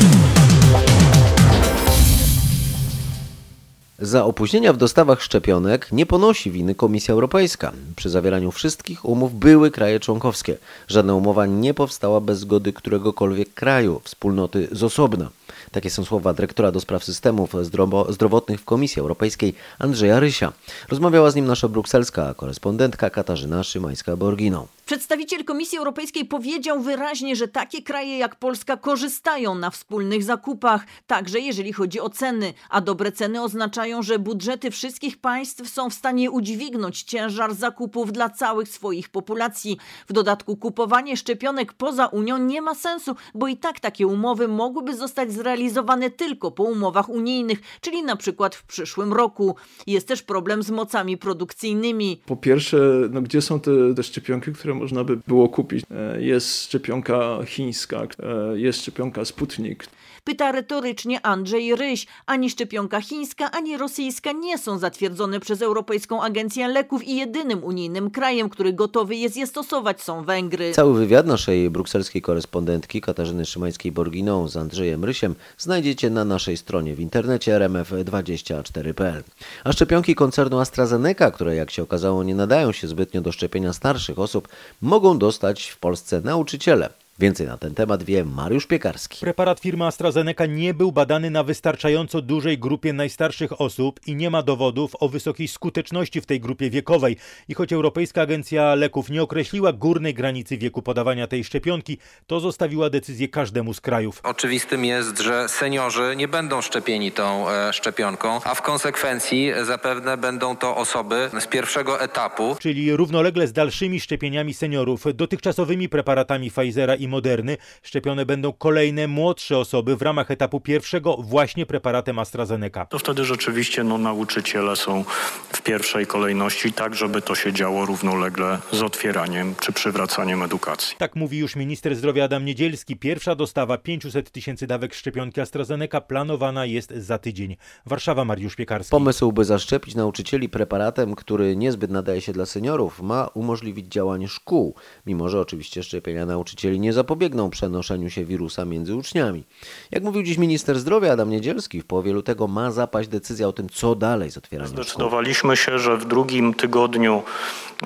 Za 3.98 4.24
opóźnienia 4.24 4.72
w 4.72 4.76
dostawach 4.76 5.22
szczepionek 5.22 5.92
nie 5.92 6.06
ponosi 6.06 6.50
winy 6.50 6.74
Komisja 6.74 7.14
Europejska. 7.14 7.72
Przy 7.96 8.10
zawieraniu 8.10 8.50
wszystkich 8.50 9.04
umów 9.04 9.34
były 9.34 9.70
kraje 9.70 10.00
członkowskie. 10.00 10.56
Żadna 10.88 11.14
umowa 11.14 11.46
nie 11.46 11.74
powstała 11.74 12.20
bez 12.20 12.38
zgody 12.38 12.72
któregokolwiek 12.72 13.54
kraju, 13.54 14.00
wspólnoty 14.04 14.68
z 14.72 14.82
osobna. 14.82 15.28
Takie 15.72 15.90
są 15.90 16.04
słowa 16.04 16.32
dyrektora 16.32 16.72
do 16.72 16.80
spraw 16.80 17.04
systemów 17.04 17.54
zdrowo- 17.54 18.12
zdrowotnych 18.12 18.60
w 18.60 18.64
Komisji 18.64 19.00
Europejskiej 19.00 19.54
Andrzeja 19.78 20.20
Rysia. 20.20 20.52
Rozmawiała 20.88 21.30
z 21.30 21.34
nim 21.34 21.46
nasza 21.46 21.68
brukselska 21.68 22.34
korespondentka 22.34 23.10
Katarzyna 23.10 23.62
Szymańska-Borginą. 23.62 24.66
Przedstawiciel 24.90 25.44
Komisji 25.44 25.78
Europejskiej 25.78 26.24
powiedział 26.24 26.80
wyraźnie, 26.80 27.36
że 27.36 27.48
takie 27.48 27.82
kraje 27.82 28.18
jak 28.18 28.36
Polska 28.36 28.76
korzystają 28.76 29.54
na 29.54 29.70
wspólnych 29.70 30.22
zakupach, 30.22 30.86
także 31.06 31.40
jeżeli 31.40 31.72
chodzi 31.72 32.00
o 32.00 32.10
ceny, 32.10 32.54
a 32.70 32.80
dobre 32.80 33.12
ceny 33.12 33.42
oznaczają, 33.42 34.02
że 34.02 34.18
budżety 34.18 34.70
wszystkich 34.70 35.20
państw 35.20 35.68
są 35.68 35.90
w 35.90 35.94
stanie 35.94 36.30
udźwignąć 36.30 37.02
ciężar 37.02 37.54
zakupów 37.54 38.12
dla 38.12 38.30
całych 38.30 38.68
swoich 38.68 39.08
populacji. 39.08 39.76
W 40.08 40.12
dodatku 40.12 40.56
kupowanie 40.56 41.16
szczepionek 41.16 41.72
poza 41.72 42.06
Unią 42.06 42.38
nie 42.38 42.62
ma 42.62 42.74
sensu, 42.74 43.16
bo 43.34 43.48
i 43.48 43.56
tak 43.56 43.80
takie 43.80 44.06
umowy 44.06 44.48
mogłyby 44.48 44.96
zostać 44.96 45.32
zrealizowane 45.32 46.10
tylko 46.10 46.50
po 46.50 46.62
umowach 46.62 47.08
unijnych, 47.08 47.60
czyli 47.80 48.02
na 48.02 48.16
przykład 48.16 48.54
w 48.54 48.62
przyszłym 48.62 49.12
roku. 49.12 49.56
Jest 49.86 50.08
też 50.08 50.22
problem 50.22 50.62
z 50.62 50.70
mocami 50.70 51.16
produkcyjnymi. 51.16 52.20
Po 52.26 52.36
pierwsze, 52.36 52.78
no 53.10 53.22
gdzie 53.22 53.42
są 53.42 53.60
te, 53.60 53.94
te 53.96 54.02
szczepionki, 54.02 54.52
które 54.52 54.79
można 54.80 55.04
by 55.04 55.16
było 55.16 55.48
kupić? 55.48 55.84
E, 55.90 56.22
Jest 56.22 56.62
szczepionka 56.64 57.38
chińska, 57.46 58.02
e, 58.02 58.58
jest 58.58 58.80
szczepionka 58.80 59.24
Sputnik. 59.24 59.86
Pyta 60.24 60.52
retorycznie 60.52 61.26
Andrzej 61.26 61.76
Ryś. 61.76 62.06
Ani 62.26 62.50
szczepionka 62.50 63.00
chińska, 63.00 63.50
ani 63.50 63.76
rosyjska 63.76 64.32
nie 64.32 64.58
są 64.58 64.78
zatwierdzone 64.78 65.40
przez 65.40 65.62
Europejską 65.62 66.22
Agencję 66.22 66.68
Leków 66.68 67.04
i 67.04 67.16
jedynym 67.16 67.64
unijnym 67.64 68.10
krajem, 68.10 68.48
który 68.48 68.72
gotowy 68.72 69.16
jest 69.16 69.36
je 69.36 69.46
stosować 69.46 70.02
są 70.02 70.24
Węgry. 70.24 70.72
Cały 70.72 70.94
wywiad 70.94 71.26
naszej 71.26 71.70
brukselskiej 71.70 72.22
korespondentki 72.22 73.00
Katarzyny 73.00 73.44
Szymańskiej-Borginą 73.44 74.48
z 74.48 74.56
Andrzejem 74.56 75.04
Rysiem 75.04 75.34
znajdziecie 75.58 76.10
na 76.10 76.24
naszej 76.24 76.56
stronie 76.56 76.94
w 76.94 77.00
internecie 77.00 77.52
rmf24.pl. 77.58 79.22
A 79.64 79.72
szczepionki 79.72 80.14
koncernu 80.14 80.58
AstraZeneca, 80.58 81.30
które 81.30 81.56
jak 81.56 81.70
się 81.70 81.82
okazało 81.82 82.24
nie 82.24 82.34
nadają 82.34 82.72
się 82.72 82.88
zbytnio 82.88 83.20
do 83.20 83.32
szczepienia 83.32 83.72
starszych 83.72 84.18
osób, 84.18 84.48
mogą 84.82 85.18
dostać 85.18 85.68
w 85.68 85.78
Polsce 85.78 86.20
nauczyciele. 86.20 86.90
Więcej 87.20 87.46
na 87.46 87.58
ten 87.58 87.74
temat 87.74 88.02
wie 88.02 88.24
Mariusz 88.24 88.66
Piekarski. 88.66 89.20
Preparat 89.20 89.60
firmy 89.60 89.86
AstraZeneca 89.86 90.46
nie 90.46 90.74
był 90.74 90.92
badany 90.92 91.30
na 91.30 91.42
wystarczająco 91.44 92.22
dużej 92.22 92.58
grupie 92.58 92.92
najstarszych 92.92 93.60
osób 93.60 94.00
i 94.06 94.14
nie 94.14 94.30
ma 94.30 94.42
dowodów 94.42 94.92
o 95.00 95.08
wysokiej 95.08 95.48
skuteczności 95.48 96.20
w 96.20 96.26
tej 96.26 96.40
grupie 96.40 96.70
wiekowej. 96.70 97.16
I 97.48 97.54
choć 97.54 97.72
Europejska 97.72 98.22
Agencja 98.22 98.74
Leków 98.74 99.10
nie 99.10 99.22
określiła 99.22 99.72
górnej 99.72 100.14
granicy 100.14 100.58
wieku 100.58 100.82
podawania 100.82 101.26
tej 101.26 101.44
szczepionki, 101.44 101.98
to 102.26 102.40
zostawiła 102.40 102.90
decyzję 102.90 103.28
każdemu 103.28 103.74
z 103.74 103.80
krajów. 103.80 104.20
Oczywistym 104.22 104.84
jest, 104.84 105.18
że 105.18 105.48
seniorzy 105.48 106.14
nie 106.16 106.28
będą 106.28 106.62
szczepieni 106.62 107.12
tą 107.12 107.50
e, 107.50 107.72
szczepionką, 107.72 108.40
a 108.44 108.54
w 108.54 108.62
konsekwencji 108.62 109.52
zapewne 109.62 110.16
będą 110.16 110.56
to 110.56 110.76
osoby 110.76 111.30
z 111.40 111.46
pierwszego 111.46 112.00
etapu. 112.00 112.56
Czyli 112.60 112.96
równolegle 112.96 113.46
z 113.46 113.52
dalszymi 113.52 114.00
szczepieniami 114.00 114.54
seniorów, 114.54 115.04
dotychczasowymi 115.14 115.88
preparatami 115.88 116.50
Pfizera 116.50 116.94
i 116.94 117.09
Moderny, 117.10 117.56
szczepione 117.82 118.26
będą 118.26 118.52
kolejne 118.52 119.06
młodsze 119.06 119.58
osoby 119.58 119.96
w 119.96 120.02
ramach 120.02 120.30
etapu 120.30 120.60
pierwszego 120.60 121.16
właśnie 121.16 121.66
preparatem 121.66 122.18
AstraZeneca. 122.18 122.86
To 122.86 122.98
wtedy 122.98 123.24
rzeczywiście 123.24 123.84
no, 123.84 123.98
nauczyciele 123.98 124.76
są 124.76 125.04
w 125.52 125.62
pierwszej 125.62 126.06
kolejności, 126.06 126.72
tak 126.72 126.94
żeby 126.94 127.22
to 127.22 127.34
się 127.34 127.52
działo 127.52 127.86
równolegle 127.86 128.58
z 128.72 128.82
otwieraniem 128.82 129.54
czy 129.60 129.72
przywracaniem 129.72 130.42
edukacji. 130.42 130.96
Tak 130.98 131.16
mówi 131.16 131.38
już 131.38 131.56
minister 131.56 131.96
zdrowia 131.96 132.24
Adam 132.24 132.44
Niedzielski. 132.44 132.96
Pierwsza 132.96 133.34
dostawa 133.34 133.78
500 133.78 134.30
tysięcy 134.30 134.66
dawek 134.66 134.94
szczepionki 134.94 135.40
AstraZeneca 135.40 136.00
planowana 136.00 136.66
jest 136.66 136.90
za 136.90 137.18
tydzień. 137.18 137.56
Warszawa, 137.86 138.24
Mariusz 138.24 138.56
Piekarski. 138.56 138.90
Pomysł, 138.90 139.32
by 139.32 139.44
zaszczepić 139.44 139.94
nauczycieli 139.94 140.48
preparatem, 140.48 141.14
który 141.14 141.56
niezbyt 141.56 141.90
nadaje 141.90 142.20
się 142.20 142.32
dla 142.32 142.46
seniorów, 142.46 143.00
ma 143.00 143.26
umożliwić 143.34 143.86
działanie 143.86 144.28
szkół, 144.28 144.74
mimo 145.06 145.28
że 145.28 145.40
oczywiście 145.40 145.82
szczepienia 145.82 146.26
nauczycieli 146.26 146.80
nie 146.80 146.89
zapobiegną 146.92 147.50
przenoszeniu 147.50 148.10
się 148.10 148.24
wirusa 148.24 148.64
między 148.64 148.94
uczniami. 148.94 149.44
Jak 149.90 150.02
mówił 150.02 150.22
dziś 150.22 150.38
minister 150.38 150.78
zdrowia 150.78 151.12
Adam 151.12 151.30
Niedzielski, 151.30 151.80
w 151.80 151.86
połowie 151.86 152.12
lutego 152.12 152.48
ma 152.48 152.70
zapaść 152.70 153.08
decyzja 153.08 153.48
o 153.48 153.52
tym, 153.52 153.68
co 153.68 153.94
dalej 153.94 154.30
z 154.30 154.36
otwieraniem 154.36 154.72
szkół. 154.72 154.84
Zdecydowaliśmy 154.84 155.56
się, 155.56 155.78
że 155.78 155.96
w 155.96 156.04
drugim 156.04 156.54
tygodniu 156.54 157.22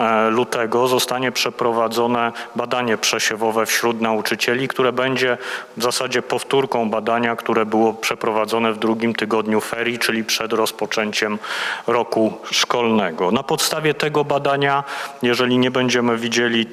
e, 0.00 0.30
lutego 0.30 0.88
zostanie 0.88 1.32
przeprowadzone 1.32 2.32
badanie 2.56 2.98
przesiewowe 2.98 3.66
wśród 3.66 4.00
nauczycieli, 4.00 4.68
które 4.68 4.92
będzie 4.92 5.38
w 5.76 5.82
zasadzie 5.82 6.22
powtórką 6.22 6.90
badania, 6.90 7.36
które 7.36 7.66
było 7.66 7.94
przeprowadzone 7.94 8.72
w 8.72 8.78
drugim 8.78 9.14
tygodniu 9.14 9.60
ferii, 9.60 9.98
czyli 9.98 10.24
przed 10.24 10.52
rozpoczęciem 10.52 11.38
roku 11.86 12.32
szkolnego. 12.50 13.30
Na 13.30 13.42
podstawie 13.42 13.94
tego 13.94 14.24
badania, 14.24 14.84
jeżeli 15.22 15.58
nie 15.58 15.70
będziemy 15.70 16.18
widzieli 16.18 16.66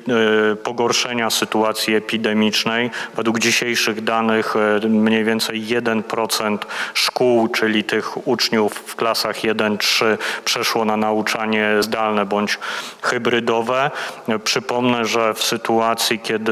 e, 0.51 0.55
pogorszenia 0.55 1.29
sytuacji 1.29 1.95
epidemii, 1.95 2.20
epidemicznej. 2.21 2.91
Według 3.15 3.39
dzisiejszych 3.39 4.03
danych 4.03 4.55
e, 4.55 4.87
mniej 4.87 5.23
więcej 5.23 5.61
1% 5.61 6.57
szkół, 6.93 7.47
czyli 7.47 7.83
tych 7.83 8.27
uczniów 8.27 8.73
w 8.73 8.95
klasach 8.95 9.35
1-3 9.35 10.17
przeszło 10.45 10.85
na 10.85 10.97
nauczanie 10.97 11.75
zdalne 11.79 12.25
bądź 12.25 12.59
hybrydowe. 13.01 13.91
E, 14.27 14.39
Przypomnę, 14.39 15.05
że 15.05 15.33
w 15.33 15.43
sytuacji, 15.43 16.19
kiedy 16.19 16.51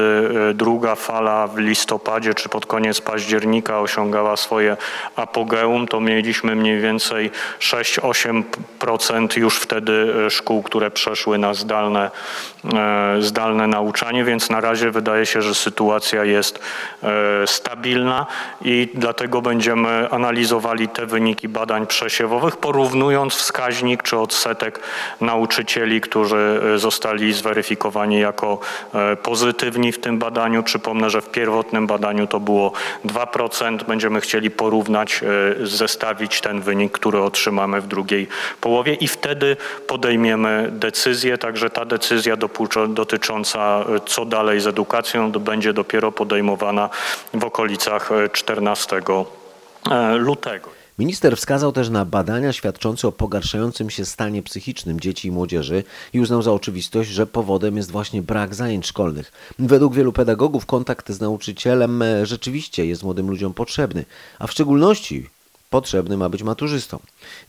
e, 0.50 0.54
druga 0.54 0.94
fala 0.94 1.46
w 1.46 1.58
listopadzie 1.58 2.34
czy 2.34 2.48
pod 2.48 2.66
koniec 2.66 3.00
października 3.00 3.80
osiągała 3.80 4.36
swoje 4.36 4.76
apogeum, 5.16 5.86
to 5.86 6.00
mieliśmy 6.00 6.56
mniej 6.56 6.80
więcej 6.80 7.30
6-8% 7.60 9.38
już 9.38 9.56
wtedy 9.56 10.14
szkół, 10.30 10.62
które 10.62 10.90
przeszły 10.90 11.38
na 11.38 11.54
zdalne, 11.54 12.10
zdalne 13.20 13.66
nauczanie, 13.66 14.24
więc 14.24 14.50
na 14.50 14.60
razie 14.60 14.90
wydaje 14.90 15.26
się, 15.26 15.42
że 15.42 15.54
sytuacja 15.54 16.24
jest 16.24 16.58
e, 17.02 17.46
stabilna 17.46 18.26
i 18.62 18.88
dlatego 18.94 19.42
będziemy 19.42 20.10
analizowali 20.10 20.88
te 20.88 21.06
wyniki 21.06 21.48
badań 21.48 21.86
przesiewowych, 21.86 22.56
porównując 22.56 23.34
wskaźnik 23.34 24.02
czy 24.02 24.18
odsetek 24.18 24.80
nauczycieli, 25.20 26.00
którzy 26.00 26.60
e, 26.74 26.78
zostali 26.78 27.32
zweryfikowani 27.32 28.20
jako 28.20 28.58
e, 28.94 29.16
pozytywni 29.16 29.92
w 29.92 29.98
tym 30.00 30.18
badaniu. 30.18 30.62
Przypomnę, 30.62 31.10
że 31.10 31.20
w 31.20 31.30
pierwotnym 31.30 31.86
badaniu 31.86 32.26
to 32.26 32.40
było 32.40 32.72
2%. 33.04 33.84
Będziemy 33.84 34.20
chcieli 34.20 34.50
porównać, 34.50 35.20
e, 35.62 35.66
zestawić 35.66 36.40
ten 36.40 36.60
wynik, 36.60 36.92
który 36.92 37.20
otrzymamy 37.20 37.80
w 37.80 37.86
drugiej 37.86 38.28
połowie 38.60 38.94
i 38.94 39.08
wtedy 39.08 39.56
podejmiemy 39.86 40.68
decyzję. 40.72 41.38
Także 41.38 41.70
ta 41.70 41.84
decyzja 41.84 42.36
dopuczo- 42.36 42.49
dotycząca 42.88 43.80
e, 43.80 44.00
co 44.06 44.24
dalej 44.24 44.60
z 44.60 44.66
edukacją 44.66 45.32
będzie 45.32 45.72
dopiero 45.72 46.12
podejmowana 46.12 46.90
w 47.34 47.44
okolicach 47.44 48.12
e, 48.12 48.28
14 48.28 49.00
e, 49.90 50.14
lutego. 50.16 50.80
Minister 51.00 51.36
wskazał 51.36 51.72
też 51.72 51.88
na 51.88 52.04
badania 52.04 52.52
świadczące 52.52 53.08
o 53.08 53.12
pogarszającym 53.12 53.90
się 53.90 54.04
stanie 54.04 54.42
psychicznym 54.42 55.00
dzieci 55.00 55.28
i 55.28 55.30
młodzieży 55.30 55.84
i 56.12 56.20
uznał 56.20 56.42
za 56.42 56.52
oczywistość, 56.52 57.10
że 57.10 57.26
powodem 57.26 57.76
jest 57.76 57.90
właśnie 57.90 58.22
brak 58.22 58.54
zajęć 58.54 58.86
szkolnych. 58.86 59.32
Według 59.58 59.94
wielu 59.94 60.12
pedagogów 60.12 60.66
kontakt 60.66 61.10
z 61.10 61.20
nauczycielem 61.20 62.02
e, 62.02 62.26
rzeczywiście 62.26 62.86
jest 62.86 63.02
młodym 63.02 63.30
ludziom 63.30 63.54
potrzebny, 63.54 64.04
a 64.38 64.46
w 64.46 64.52
szczególności 64.52 65.30
potrzebny 65.70 66.16
ma 66.16 66.28
być 66.28 66.42
maturzystom. 66.42 67.00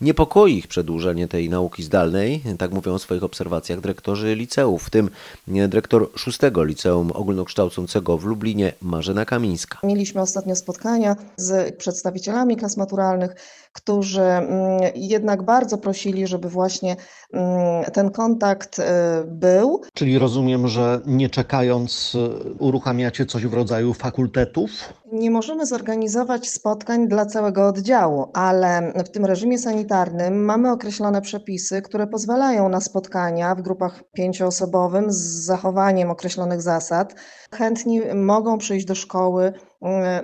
Niepokoi 0.01 0.57
ich 0.57 0.67
przedłużenie 0.67 1.27
tej 1.27 1.49
nauki 1.49 1.83
zdalnej, 1.83 2.41
tak 2.57 2.71
mówią 2.71 2.93
o 2.93 2.99
swoich 2.99 3.23
obserwacjach 3.23 3.81
dyrektorzy 3.81 4.35
liceów, 4.35 4.83
w 4.83 4.89
tym 4.89 5.09
dyrektor 5.47 6.09
szóstego 6.15 6.63
liceum 6.63 7.11
ogólnokształcącego 7.11 8.17
w 8.17 8.25
Lublinie 8.25 8.73
Marzena 8.81 9.25
Kamińska. 9.25 9.79
Mieliśmy 9.83 10.21
ostatnio 10.21 10.55
spotkania 10.55 11.15
z 11.37 11.75
przedstawicielami 11.77 12.57
klas 12.57 12.77
maturalnych, 12.77 13.35
którzy 13.73 14.21
mm, 14.21 14.79
jednak 14.95 15.43
bardzo 15.43 15.77
prosili, 15.77 16.27
żeby 16.27 16.49
właśnie 16.49 16.95
mm, 17.33 17.83
ten 17.93 18.11
kontakt 18.11 18.79
y, 18.79 18.83
był. 19.27 19.81
Czyli 19.93 20.19
rozumiem, 20.19 20.67
że 20.67 21.01
nie 21.05 21.29
czekając 21.29 22.15
y, 22.15 22.53
uruchamiacie 22.59 23.25
coś 23.25 23.45
w 23.45 23.53
rodzaju 23.53 23.93
fakultetów? 23.93 24.71
Nie 25.11 25.31
możemy 25.31 25.65
zorganizować 25.65 26.49
spotkań 26.49 27.07
dla 27.07 27.25
całego 27.25 27.67
oddziału, 27.67 28.25
ale 28.33 28.93
w 29.05 29.09
tym 29.09 29.25
reżimie 29.25 29.59
sanitarnym 29.59 30.45
mamy 30.45 30.71
określone 30.71 31.21
przepisy, 31.21 31.81
które 31.81 32.07
pozwalają 32.07 32.69
na 32.69 32.81
spotkania 32.81 33.55
w 33.55 33.61
grupach 33.61 34.03
pięcioosobowym 34.13 35.11
z 35.11 35.45
zachowaniem 35.45 36.11
określonych 36.11 36.61
zasad. 36.61 37.15
Chętni 37.53 38.01
mogą 38.15 38.57
przyjść 38.57 38.85
do 38.85 38.95
szkoły 38.95 39.53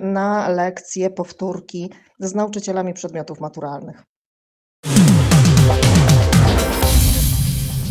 na 0.00 0.48
lekcje, 0.48 1.10
powtórki 1.10 1.92
z 2.20 2.34
nauczycielami 2.34 2.94
przedmiotów 2.94 3.40
maturalnych. 3.40 4.02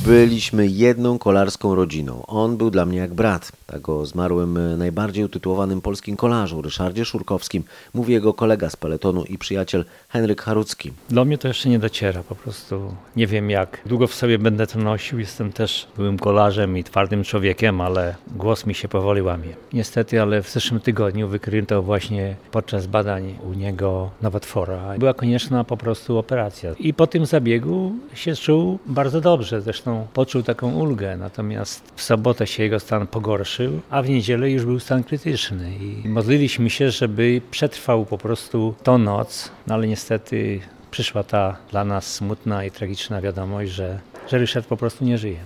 Byliśmy 0.08 0.68
jedną 0.68 1.20
kolarską 1.20 1.76
rodziną. 1.76 2.26
On 2.28 2.58
był 2.58 2.72
dla 2.72 2.86
mnie 2.86 2.98
jak 2.98 3.14
brat. 3.14 3.52
Tak 3.66 3.90
o 3.90 4.06
zmarłym 4.06 4.58
e, 4.58 4.78
najbardziej 4.78 5.24
utytułowanym 5.24 5.82
polskim 5.82 6.16
kolarzu 6.16 6.62
Ryszardzie 6.62 7.06
Szurkowskim 7.06 7.64
mówi 7.94 8.14
jego 8.14 8.34
kolega 8.34 8.70
z 8.70 8.76
peletonu 8.76 9.24
i 9.24 9.38
przyjaciel 9.38 9.86
Henryk 10.10 10.42
Harucki. 10.42 10.94
Do 11.10 11.26
mnie 11.26 11.38
to 11.38 11.48
jeszcze 11.48 11.70
nie 11.70 11.80
dociera, 11.80 12.24
po 12.24 12.36
prostu 12.36 12.96
nie 13.16 13.28
wiem 13.28 13.50
jak 13.50 13.82
długo 13.86 14.08
w 14.08 14.14
sobie 14.14 14.40
będę 14.40 14.68
to 14.68 14.80
nosił. 14.80 15.20
Jestem 15.20 15.54
też 15.54 15.88
byłym 15.98 16.20
kolarzem 16.20 16.78
i 16.78 16.84
twardym 16.84 17.24
człowiekiem, 17.24 17.82
ale 17.82 18.16
głos 18.36 18.66
mi 18.66 18.76
się 18.76 18.88
powoli 18.88 19.22
łamie. 19.22 19.50
Niestety, 19.74 20.22
ale 20.22 20.44
w 20.44 20.50
zeszłym 20.50 20.80
tygodniu 20.80 21.28
wykryto 21.28 21.82
właśnie 21.82 22.36
podczas 22.52 22.88
badań 22.88 23.36
u 23.52 23.54
niego 23.54 24.10
nowotwora. 24.22 24.98
Była 24.98 25.14
konieczna 25.14 25.64
po 25.64 25.78
prostu 25.78 26.18
operacja. 26.18 26.74
I 26.80 26.94
po 26.94 27.08
tym 27.08 27.26
zabiegu 27.26 27.92
się 28.14 28.36
czuł 28.36 28.80
bardzo 28.86 29.22
dobrze, 29.22 29.62
zresztą 29.62 29.97
poczuł 30.14 30.44
taką 30.44 30.74
ulgę, 30.74 31.18
natomiast 31.18 31.92
w 31.96 32.02
sobotę 32.02 32.48
się 32.48 32.64
jego 32.64 32.80
stan 32.80 33.08
pogorszył, 33.08 33.80
a 33.90 34.02
w 34.02 34.10
niedzielę 34.10 34.52
już 34.52 34.66
był 34.66 34.80
stan 34.80 35.04
krytyczny 35.04 35.72
i 35.82 36.08
modliliśmy 36.10 36.70
się, 36.70 36.92
żeby 36.92 37.42
przetrwał 37.52 38.06
po 38.06 38.18
prostu 38.18 38.76
tą 38.84 38.98
noc, 38.98 39.52
no 39.68 39.74
ale 39.74 39.88
niestety 39.88 40.60
przyszła 40.92 41.24
ta 41.24 41.58
dla 41.72 41.86
nas 41.86 42.14
smutna 42.14 42.66
i 42.66 42.72
tragiczna 42.72 43.22
wiadomość, 43.22 43.72
że, 43.72 44.00
że 44.28 44.38
Ryszard 44.38 44.68
po 44.68 44.78
prostu 44.78 45.06
nie 45.06 45.18
żyje. 45.18 45.40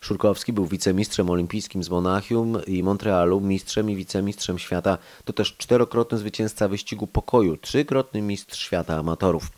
Szurkowski 0.00 0.52
był 0.52 0.66
wicemistrzem 0.66 1.30
olimpijskim 1.30 1.84
z 1.84 1.90
Monachium 1.90 2.58
i 2.66 2.82
Montrealu, 2.82 3.40
mistrzem 3.40 3.90
i 3.90 3.96
wicemistrzem 3.96 4.58
świata. 4.58 4.98
To 5.24 5.32
też 5.32 5.56
czterokrotny 5.56 6.18
zwycięzca 6.18 6.68
wyścigu 6.68 7.06
pokoju, 7.06 7.56
trzykrotny 7.56 8.22
mistrz 8.22 8.58
świata 8.58 8.98
amatorów. 8.98 9.50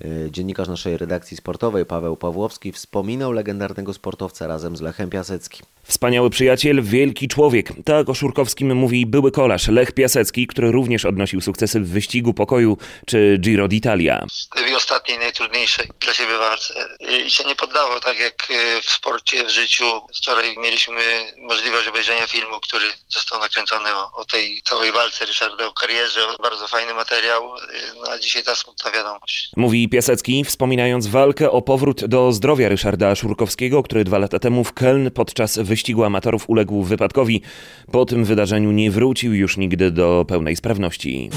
Yy, 0.00 0.30
Dziennikarz 0.30 0.68
naszej 0.68 0.96
redakcji 0.96 1.36
sportowej 1.36 1.86
Paweł 1.86 2.16
Pawłowski 2.16 2.72
wspominał 2.72 3.32
legendarnego 3.32 3.94
sportowca 3.94 4.46
razem 4.46 4.76
z 4.76 4.80
Lechem 4.80 5.10
Piaseckim. 5.10 5.66
Wspaniały 5.82 6.30
przyjaciel, 6.30 6.82
wielki 6.82 7.28
człowiek. 7.28 7.72
Tak 7.84 8.08
o 8.08 8.14
Szurkowskim 8.14 8.76
mówi 8.76 9.06
były 9.06 9.32
kolarz 9.32 9.68
Lech 9.68 9.92
Piasecki, 9.92 10.46
który 10.46 10.72
również 10.72 11.04
odnosił 11.04 11.40
sukcesy 11.40 11.80
w 11.80 11.88
wyścigu 11.88 12.34
pokoju 12.34 12.78
czy 13.06 13.38
Giro 13.40 13.66
d'Italia. 13.66 14.26
tej 14.54 14.74
ostatniej, 14.74 15.18
najtrudniejszej 15.18 15.88
dla 16.00 16.14
siebie 16.14 16.38
walce 16.38 16.74
i 17.26 17.30
się 17.30 17.44
nie 17.44 17.54
poddało, 17.56 18.00
tak 18.00 18.18
jak 18.18 18.48
e, 18.50 18.80
w 18.82 18.90
sporcie, 18.90 19.44
w 19.44 19.50
życiu. 19.50 19.84
Wczoraj 20.16 20.56
mieliśmy 20.58 21.00
możliwość 21.38 21.88
obejrzenia 21.88 22.26
filmu, 22.26 22.60
który 22.60 22.86
został 23.08 23.40
nakręcony 23.40 23.94
o, 23.94 24.12
o 24.12 24.24
tej 24.24 24.62
całej 24.64 24.92
walce 24.92 25.26
Ryszarda, 25.26 25.66
o 25.66 25.72
karierze, 25.72 26.20
bardzo 26.42 26.68
fajny 26.68 26.94
materiał, 26.94 27.56
e, 27.56 27.60
no 28.02 28.10
a 28.10 28.18
dzisiaj 28.18 28.42
ta 28.42 28.54
smutna 28.54 28.90
wiadomość. 28.90 29.50
Mówi 29.56 29.87
Piasecki, 29.88 30.44
wspominając 30.44 31.06
walkę 31.06 31.50
o 31.50 31.62
powrót 31.62 32.04
do 32.04 32.32
zdrowia 32.32 32.68
Ryszarda 32.68 33.14
Szurkowskiego, 33.14 33.82
który 33.82 34.04
dwa 34.04 34.18
lata 34.18 34.38
temu 34.38 34.64
w 34.64 34.74
Köln 34.74 35.10
podczas 35.10 35.58
wyścigu 35.58 36.04
amatorów 36.04 36.50
uległ 36.50 36.82
wypadkowi. 36.82 37.42
Po 37.92 38.06
tym 38.06 38.24
wydarzeniu 38.24 38.70
nie 38.72 38.90
wrócił 38.90 39.34
już 39.34 39.56
nigdy 39.56 39.90
do 39.90 40.24
pełnej 40.28 40.56
sprawności. 40.56 41.30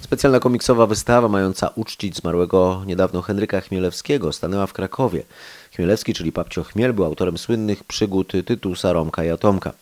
Specjalna 0.00 0.40
komiksowa 0.40 0.86
wystawa 0.86 1.28
mająca 1.28 1.70
uczcić 1.74 2.16
zmarłego 2.16 2.82
niedawno 2.86 3.22
Henryka 3.22 3.60
Chmielewskiego 3.60 4.32
stanęła 4.32 4.66
w 4.66 4.72
Krakowie. 4.72 5.22
Chmielewski, 5.78 6.14
czyli 6.14 6.32
Papcio 6.32 6.64
Chmiel, 6.64 6.94
był 6.94 7.04
autorem 7.04 7.38
słynnych 7.38 7.84
przygód 7.84 8.32
Tytusa, 8.46 8.92
Romka 8.92 9.24
i 9.24 9.30
Atomka. 9.30 9.72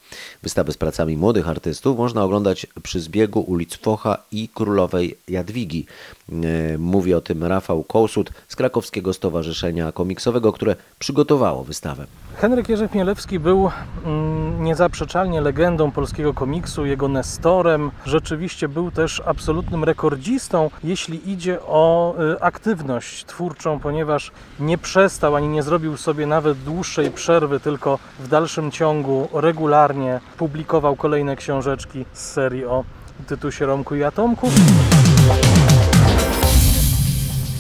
Wystawę 0.42 0.72
z 0.72 0.76
pracami 0.76 1.16
młodych 1.16 1.48
artystów 1.48 1.98
można 1.98 2.24
oglądać 2.24 2.66
przy 2.82 3.00
zbiegu 3.00 3.40
ulic 3.40 3.76
Focha 3.76 4.18
i 4.32 4.48
Królowej 4.48 5.16
Jadwigi. 5.28 5.87
E, 6.32 6.78
Mówi 6.78 7.14
o 7.14 7.20
tym 7.20 7.44
Rafał 7.44 7.82
Kołsut 7.82 8.30
z 8.48 8.56
Krakowskiego 8.56 9.12
Stowarzyszenia 9.12 9.92
Komiksowego, 9.92 10.52
które 10.52 10.76
przygotowało 10.98 11.64
wystawę. 11.64 12.06
Henryk 12.37 12.68
Jerzy 12.68 12.88
Chmielewski 12.88 13.38
był 13.38 13.70
mm, 14.04 14.64
niezaprzeczalnie 14.64 15.40
legendą 15.40 15.90
polskiego 15.90 16.35
komiksu, 16.35 16.87
jego 16.87 17.09
nestorem. 17.09 17.90
Rzeczywiście 18.06 18.68
był 18.68 18.90
też 18.90 19.22
absolutnym 19.26 19.85
rekordzistą, 19.85 20.70
jeśli 20.85 21.30
idzie 21.30 21.59
o 21.62 22.14
y, 22.35 22.40
aktywność 22.40 23.24
twórczą, 23.24 23.80
ponieważ 23.80 24.30
nie 24.61 24.78
przestał 24.78 25.37
ani 25.37 25.48
nie 25.48 25.62
zrobił 25.62 25.86
sobie 25.96 26.27
nawet 26.27 26.59
dłuższej 26.59 27.11
przerwy, 27.11 27.61
tylko 27.61 27.99
w 28.18 28.29
dalszym 28.29 28.70
ciągu 28.70 29.29
regularnie 29.33 30.20
publikował 30.37 30.96
kolejne 30.96 31.37
książeczki 31.37 32.05
z 32.12 32.33
serii 32.33 32.64
o 32.64 32.85
Tytusie 33.27 33.66
Romku 33.66 33.94
i 33.94 34.03
Atomku. 34.05 34.51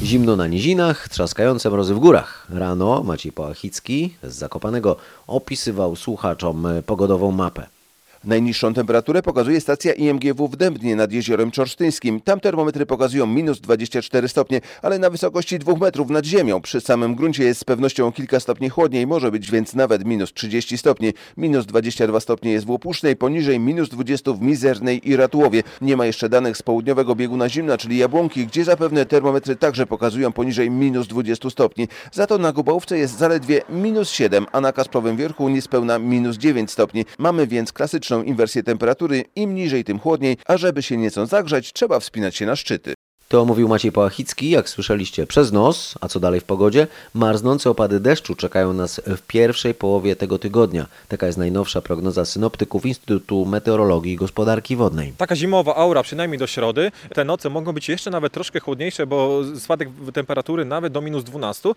Zimno 0.02 0.36
na 0.36 0.46
nizinach, 0.46 1.08
trzaskające 1.08 1.70
mrozy 1.70 1.94
w 1.94 1.98
górach. 1.98 2.46
Rano 2.50 3.02
Maciej 3.02 3.32
Połachicki 3.32 4.16
z 4.22 4.34
Zakopanego 4.34 4.96
opisywał 5.26 5.96
słuchaczom 5.96 6.66
pogodową 6.86 7.32
mapę. 7.32 7.75
Najniższą 8.26 8.74
temperaturę 8.74 9.22
pokazuje 9.22 9.60
stacja 9.60 9.92
IMGW 9.92 10.48
w 10.48 10.56
Dębnie 10.56 10.96
nad 10.96 11.12
jeziorem 11.12 11.50
Czorsztyńskim. 11.50 12.20
Tam 12.20 12.40
termometry 12.40 12.86
pokazują 12.86 13.26
minus 13.26 13.60
24 13.60 14.28
stopnie, 14.28 14.60
ale 14.82 14.98
na 14.98 15.10
wysokości 15.10 15.58
2 15.58 15.74
metrów 15.74 16.10
nad 16.10 16.24
ziemią. 16.24 16.60
Przy 16.60 16.80
samym 16.80 17.14
gruncie 17.14 17.44
jest 17.44 17.60
z 17.60 17.64
pewnością 17.64 18.12
kilka 18.12 18.40
stopni 18.40 18.68
chłodniej, 18.68 19.06
może 19.06 19.30
być 19.30 19.50
więc 19.50 19.74
nawet 19.74 20.04
minus 20.04 20.32
30 20.32 20.78
stopni. 20.78 21.12
Minus 21.36 21.66
22 21.66 22.20
stopnie 22.20 22.52
jest 22.52 22.66
w 22.66 22.70
Łopusznej, 22.70 23.16
poniżej 23.16 23.60
minus 23.60 23.88
20 23.88 24.32
w 24.32 24.40
Mizernej 24.42 25.08
i 25.08 25.16
Ratułowie. 25.16 25.62
Nie 25.80 25.96
ma 25.96 26.06
jeszcze 26.06 26.28
danych 26.28 26.56
z 26.56 26.62
południowego 26.62 27.14
bieguna 27.14 27.48
zimna, 27.48 27.78
czyli 27.78 27.98
Jabłonki, 27.98 28.46
gdzie 28.46 28.64
zapewne 28.64 29.06
termometry 29.06 29.56
także 29.56 29.86
pokazują 29.86 30.32
poniżej 30.32 30.70
minus 30.70 31.06
20 31.06 31.50
stopni. 31.50 31.88
Za 32.12 32.26
to 32.26 32.38
na 32.38 32.52
Gubałówce 32.52 32.98
jest 32.98 33.18
zaledwie 33.18 33.62
minus 33.70 34.10
7, 34.10 34.46
a 34.52 34.60
na 34.60 34.72
Kasprowym 34.72 35.16
Wierchu 35.16 35.48
niespełna 35.48 35.98
minus 35.98 36.36
9 36.36 36.70
stopni. 36.70 37.04
Mamy 37.18 37.46
więc 37.46 37.72
klasyczną 37.72 38.15
inwersję 38.24 38.62
temperatury, 38.62 39.24
im 39.36 39.54
niżej 39.54 39.84
tym 39.84 39.98
chłodniej, 39.98 40.36
a 40.46 40.56
żeby 40.56 40.82
się 40.82 40.96
nieco 40.96 41.26
zagrzać, 41.26 41.72
trzeba 41.72 42.00
wspinać 42.00 42.36
się 42.36 42.46
na 42.46 42.56
szczyty. 42.56 42.94
To 43.28 43.44
mówił 43.44 43.68
Maciej 43.68 43.92
Pałachicki, 43.92 44.50
jak 44.50 44.68
słyszeliście, 44.68 45.26
przez 45.26 45.52
nos, 45.52 45.94
a 46.00 46.08
co 46.08 46.20
dalej 46.20 46.40
w 46.40 46.44
pogodzie? 46.44 46.86
Marznące 47.14 47.70
opady 47.70 48.00
deszczu 48.00 48.34
czekają 48.34 48.72
nas 48.72 49.00
w 49.06 49.22
pierwszej 49.22 49.74
połowie 49.74 50.16
tego 50.16 50.38
tygodnia. 50.38 50.86
Taka 51.08 51.26
jest 51.26 51.38
najnowsza 51.38 51.80
prognoza 51.80 52.24
synoptyków 52.24 52.86
Instytutu 52.86 53.46
Meteorologii 53.46 54.12
i 54.12 54.16
Gospodarki 54.16 54.76
Wodnej. 54.76 55.12
Taka 55.16 55.36
zimowa 55.36 55.76
aura, 55.76 56.02
przynajmniej 56.02 56.38
do 56.38 56.46
środy. 56.46 56.92
Te 57.14 57.24
noce 57.24 57.50
mogą 57.50 57.72
być 57.72 57.88
jeszcze 57.88 58.10
nawet 58.10 58.32
troszkę 58.32 58.60
chłodniejsze, 58.60 59.06
bo 59.06 59.40
spadek 59.58 59.88
temperatury 60.14 60.64
nawet 60.64 60.92
do 60.92 61.00
minus 61.00 61.24
12. 61.24 61.72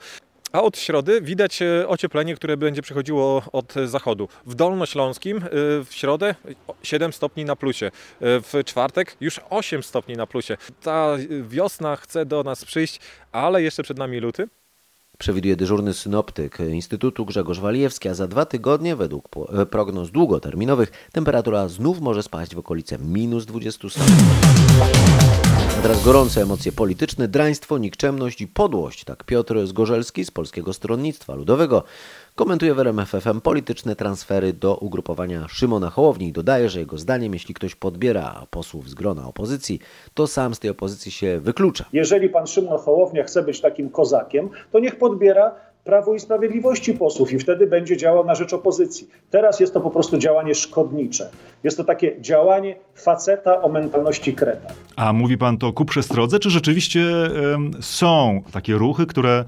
A 0.51 0.61
od 0.61 0.77
środy 0.77 1.21
widać 1.21 1.61
e, 1.61 1.87
ocieplenie, 1.87 2.35
które 2.35 2.57
będzie 2.57 2.81
przychodziło 2.81 3.43
od 3.51 3.73
zachodu. 3.85 4.27
W 4.45 4.55
Dolnośląskim 4.55 5.37
e, 5.37 5.41
w 5.83 5.87
środę 5.89 6.35
7 6.83 7.13
stopni 7.13 7.45
na 7.45 7.55
plusie, 7.55 7.85
e, 7.85 7.91
w 8.21 8.53
czwartek 8.65 9.17
już 9.21 9.39
8 9.49 9.83
stopni 9.83 10.15
na 10.15 10.27
plusie. 10.27 10.57
Ta 10.81 11.17
wiosna 11.41 11.95
chce 11.95 12.25
do 12.25 12.43
nas 12.43 12.65
przyjść, 12.65 12.99
ale 13.31 13.63
jeszcze 13.63 13.83
przed 13.83 13.97
nami 13.97 14.19
luty. 14.19 14.47
Przewiduje 15.17 15.55
dyżurny 15.55 15.93
synoptyk 15.93 16.57
Instytutu 16.59 17.25
Grzegorz 17.25 17.59
Walijewski, 17.59 18.09
a 18.09 18.13
za 18.13 18.27
dwa 18.27 18.45
tygodnie, 18.45 18.95
według 18.95 19.29
prognoz 19.71 20.11
długoterminowych, 20.11 20.91
temperatura 21.11 21.67
znów 21.67 22.01
może 22.01 22.23
spaść 22.23 22.55
w 22.55 22.59
okolice 22.59 22.97
minus 22.99 23.45
20 23.45 23.89
stopni. 23.89 24.15
A 25.79 25.81
teraz 25.81 26.03
gorące 26.03 26.41
emocje 26.41 26.71
polityczne, 26.71 27.27
draństwo, 27.27 27.77
nikczemność 27.77 28.41
i 28.41 28.47
podłość. 28.47 29.03
Tak 29.03 29.23
Piotr 29.23 29.67
Zgorzelski 29.67 30.25
z 30.25 30.31
Polskiego 30.31 30.73
Stronnictwa 30.73 31.35
Ludowego 31.35 31.83
komentuje 32.35 32.73
w 32.73 32.79
RMF 32.79 33.09
FM 33.09 33.41
polityczne 33.41 33.95
transfery 33.95 34.53
do 34.53 34.77
ugrupowania 34.77 35.47
Szymona 35.47 35.89
Hołowni 35.89 36.27
i 36.27 36.31
dodaje, 36.31 36.69
że 36.69 36.79
jego 36.79 36.97
zdaniem, 36.97 37.33
jeśli 37.33 37.53
ktoś 37.53 37.75
podbiera 37.75 38.45
posłów 38.49 38.89
z 38.89 38.93
grona 38.93 39.27
opozycji, 39.27 39.79
to 40.13 40.27
sam 40.27 40.55
z 40.55 40.59
tej 40.59 40.71
opozycji 40.71 41.11
się 41.11 41.39
wyklucza. 41.39 41.85
Jeżeli 41.93 42.29
pan 42.29 42.47
Szymon 42.47 42.79
Hołownia 42.79 43.23
chce 43.23 43.43
być 43.43 43.61
takim 43.61 43.89
kozakiem, 43.89 44.49
to 44.71 44.79
niech 44.79 44.97
podbiera 44.97 45.51
Prawo 45.89 46.13
i 46.15 46.19
Sprawiedliwości 46.19 46.93
posłów 46.93 47.33
i 47.33 47.39
wtedy 47.39 47.67
będzie 47.67 47.97
działał 47.97 48.25
na 48.25 48.35
rzecz 48.35 48.53
opozycji. 48.53 49.07
Teraz 49.29 49.59
jest 49.59 49.73
to 49.73 49.81
po 49.81 49.91
prostu 49.91 50.17
działanie 50.17 50.55
szkodnicze. 50.55 51.29
Jest 51.63 51.77
to 51.77 51.83
takie 51.83 52.21
działanie 52.21 52.75
faceta 52.95 53.61
o 53.61 53.69
mentalności 53.69 54.33
kreta. 54.33 54.67
A 54.95 55.13
mówi 55.13 55.37
pan 55.37 55.57
to 55.57 55.73
ku 55.73 55.85
przestrodze, 55.85 56.39
czy 56.39 56.49
rzeczywiście 56.49 57.01
em, 57.53 57.71
są 57.81 58.41
takie 58.53 58.73
ruchy, 58.73 59.05
które 59.05 59.31
e, 59.39 59.45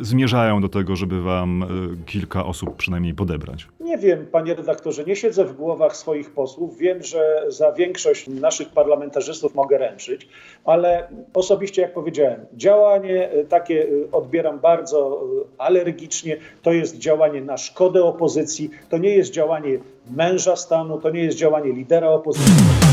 zmierzają 0.00 0.60
do 0.60 0.68
tego, 0.68 0.96
żeby 0.96 1.22
wam 1.22 1.62
e, 1.62 1.66
kilka 2.06 2.46
osób 2.46 2.76
przynajmniej 2.76 3.14
podebrać? 3.14 3.66
Nie 3.80 3.98
wiem, 3.98 4.26
panie 4.32 4.54
redaktorze, 4.54 5.04
nie 5.04 5.16
siedzę 5.16 5.44
w 5.44 5.52
głowach 5.52 5.96
swoich 5.96 6.30
posłów. 6.30 6.78
Wiem, 6.78 7.02
że 7.02 7.44
za 7.48 7.72
większość 7.72 8.28
naszych 8.28 8.68
parlamentarzystów 8.68 9.54
mogę 9.54 9.78
ręczyć, 9.78 10.28
ale 10.64 11.08
osobiście, 11.34 11.82
jak 11.82 11.94
powiedziałem, 11.94 12.40
działanie 12.56 13.30
e, 13.30 13.44
takie 13.44 13.86
odbieram 14.12 14.58
bardzo 14.58 15.22
e, 15.58 15.58
alergicznie. 15.84 16.36
To 16.62 16.72
jest 16.72 16.98
działanie 16.98 17.40
na 17.40 17.56
szkodę 17.56 18.04
opozycji, 18.04 18.70
to 18.88 18.98
nie 18.98 19.10
jest 19.10 19.32
działanie 19.32 19.78
męża 20.10 20.56
stanu, 20.56 21.00
to 21.00 21.10
nie 21.10 21.20
jest 21.20 21.38
działanie 21.38 21.72
lidera 21.72 22.08
opozycji. 22.08 22.83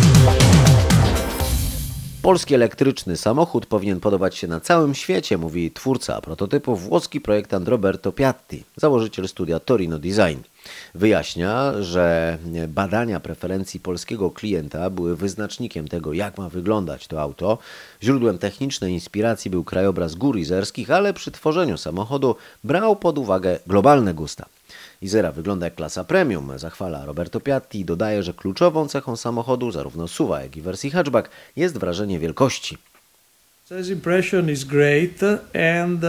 Polski 2.21 2.55
elektryczny 2.55 3.17
samochód 3.17 3.65
powinien 3.65 3.99
podobać 3.99 4.35
się 4.35 4.47
na 4.47 4.59
całym 4.59 4.95
świecie, 4.95 5.37
mówi 5.37 5.71
twórca 5.71 6.21
prototypu 6.21 6.75
włoski 6.75 7.21
projektant 7.21 7.67
Roberto 7.67 8.11
Piatti, 8.11 8.63
założyciel 8.75 9.27
studia 9.27 9.59
Torino 9.59 9.99
Design. 9.99 10.39
Wyjaśnia, 10.95 11.73
że 11.81 12.37
badania 12.67 13.19
preferencji 13.19 13.79
polskiego 13.79 14.31
klienta 14.31 14.89
były 14.89 15.15
wyznacznikiem 15.15 15.87
tego, 15.87 16.13
jak 16.13 16.37
ma 16.37 16.49
wyglądać 16.49 17.07
to 17.07 17.21
auto. 17.21 17.57
Źródłem 18.03 18.37
technicznej 18.37 18.93
inspiracji 18.93 19.51
był 19.51 19.63
krajobraz 19.63 20.15
gór 20.15 20.37
izerskich, 20.37 20.91
ale 20.91 21.13
przy 21.13 21.31
tworzeniu 21.31 21.77
samochodu 21.77 22.35
brał 22.63 22.95
pod 22.95 23.17
uwagę 23.17 23.59
globalne 23.67 24.13
gusta. 24.13 24.45
Izera 25.01 25.31
wygląda 25.31 25.65
jak 25.65 25.75
klasa 25.75 26.03
premium, 26.03 26.59
zachwala 26.59 27.05
Roberto 27.05 27.39
Piatti 27.39 27.79
i 27.79 27.85
dodaje, 27.85 28.23
że 28.23 28.33
kluczową 28.33 28.87
cechą 28.87 29.15
samochodu, 29.15 29.71
zarówno 29.71 30.07
SUVa, 30.07 30.41
jak 30.41 30.57
i 30.57 30.61
wersji 30.61 30.91
hatchback, 30.91 31.29
jest 31.55 31.77
wrażenie 31.77 32.19
wielkości. 32.19 32.77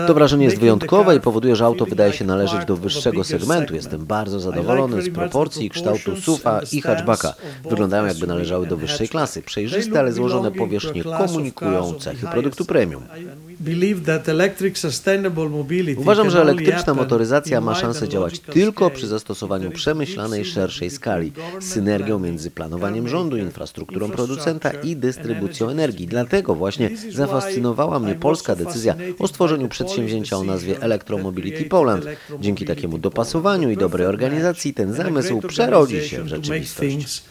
To 0.07 0.15
wrażenie 0.15 0.45
jest 0.45 0.59
wyjątkowe 0.59 1.17
i 1.17 1.21
powoduje, 1.21 1.57
że 1.57 1.65
auto 1.65 1.87
wydaje 1.87 2.13
się 2.13 2.25
należeć 2.25 2.65
do 2.65 2.77
wyższego 2.77 3.25
segmentu. 3.25 3.75
Jestem 3.75 4.07
bardzo 4.07 4.41
zadowolony 4.41 5.03
z 5.03 5.11
proporcji 5.11 5.67
i 5.67 5.71
kształtu 5.71 6.17
SUVa 6.17 6.61
i 6.73 6.81
hatchbacka. 6.81 7.35
Wyglądają 7.71 8.07
jakby 8.07 8.27
należały 8.27 8.67
do 8.67 8.77
wyższej 8.77 9.09
klasy. 9.09 9.43
Przejrzyste, 9.43 9.99
ale 9.99 10.13
złożone 10.13 10.51
powierzchnie 10.51 11.05
komunikują 11.05 11.95
cechy 11.95 12.27
produktu 12.27 12.65
premium. 12.65 13.03
Uważam, 15.97 16.31
że 16.31 16.41
elektryczna 16.41 16.95
motoryzacja 16.95 17.61
ma 17.61 17.75
szansę 17.75 18.09
działać 18.09 18.39
tylko 18.39 18.91
przy 18.91 19.07
zastosowaniu 19.07 19.71
przemyślanej, 19.71 20.45
szerszej 20.45 20.91
skali, 20.91 21.33
synergią 21.61 22.19
między 22.19 22.51
planowaniem 22.51 23.09
rządu, 23.09 23.37
infrastrukturą 23.37 24.11
producenta 24.11 24.71
i 24.71 24.97
dystrybucją 24.97 25.69
energii. 25.69 26.07
Dlatego 26.07 26.55
właśnie 26.55 26.91
zafascynowała 27.53 27.99
mnie 27.99 28.15
polska 28.15 28.57
decyzja 28.57 28.95
o 29.19 29.29
stworzeniu 29.29 29.69
przedsięwzięcia 29.69 30.37
o 30.37 30.45
nazwie 30.45 30.83
Electromobility 30.83 31.65
Poland. 31.65 32.05
Dzięki 32.41 32.65
takiemu 32.65 32.99
dopasowaniu 32.99 33.71
i 33.71 33.77
dobrej 33.77 34.07
organizacji 34.07 34.75
ten 34.75 34.93
zamysł 34.93 35.41
przerodzi 35.41 36.09
się 36.09 36.23
w 36.23 36.29
rzeczywistość. 36.29 37.23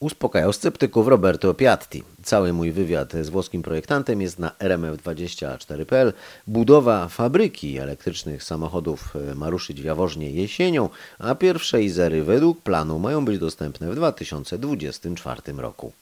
Uspokajał 0.00 0.52
sceptyków 0.52 1.08
Roberto 1.08 1.54
Piatti. 1.54 2.02
Cały 2.22 2.52
mój 2.52 2.72
wywiad 2.72 3.12
z 3.22 3.28
włoskim 3.28 3.62
projektantem 3.62 4.22
jest 4.22 4.38
na 4.38 4.50
rmf24.pl. 4.58 6.12
Budowa 6.46 7.08
fabryki 7.08 7.78
elektrycznych 7.78 8.42
samochodów 8.42 9.14
ma 9.34 9.50
ruszyć 9.50 9.82
w 9.82 9.84
Jaworznie 9.84 10.30
jesienią, 10.30 10.88
a 11.18 11.34
pierwsze 11.34 11.82
Izery 11.82 12.22
według 12.22 12.62
planu 12.62 12.98
mają 12.98 13.24
być 13.24 13.38
dostępne 13.38 13.90
w 13.90 13.94
2024 13.94 15.52
roku. 15.56 15.92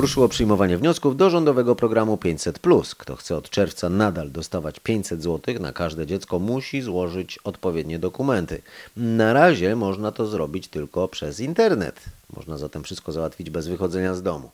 Ruszyło 0.00 0.28
przyjmowanie 0.28 0.78
wniosków 0.78 1.16
do 1.16 1.30
rządowego 1.30 1.76
programu 1.76 2.16
500. 2.16 2.60
Kto 2.98 3.16
chce 3.16 3.36
od 3.36 3.50
czerwca 3.50 3.88
nadal 3.88 4.30
dostawać 4.30 4.80
500 4.80 5.22
zł 5.22 5.54
na 5.60 5.72
każde 5.72 6.06
dziecko, 6.06 6.38
musi 6.38 6.82
złożyć 6.82 7.38
odpowiednie 7.38 7.98
dokumenty. 7.98 8.62
Na 8.96 9.32
razie 9.32 9.76
można 9.76 10.12
to 10.12 10.26
zrobić 10.26 10.68
tylko 10.68 11.08
przez 11.08 11.40
internet. 11.40 12.00
Można 12.36 12.58
zatem 12.58 12.84
wszystko 12.84 13.12
załatwić 13.12 13.50
bez 13.50 13.68
wychodzenia 13.68 14.14
z 14.14 14.22
domu. 14.22 14.50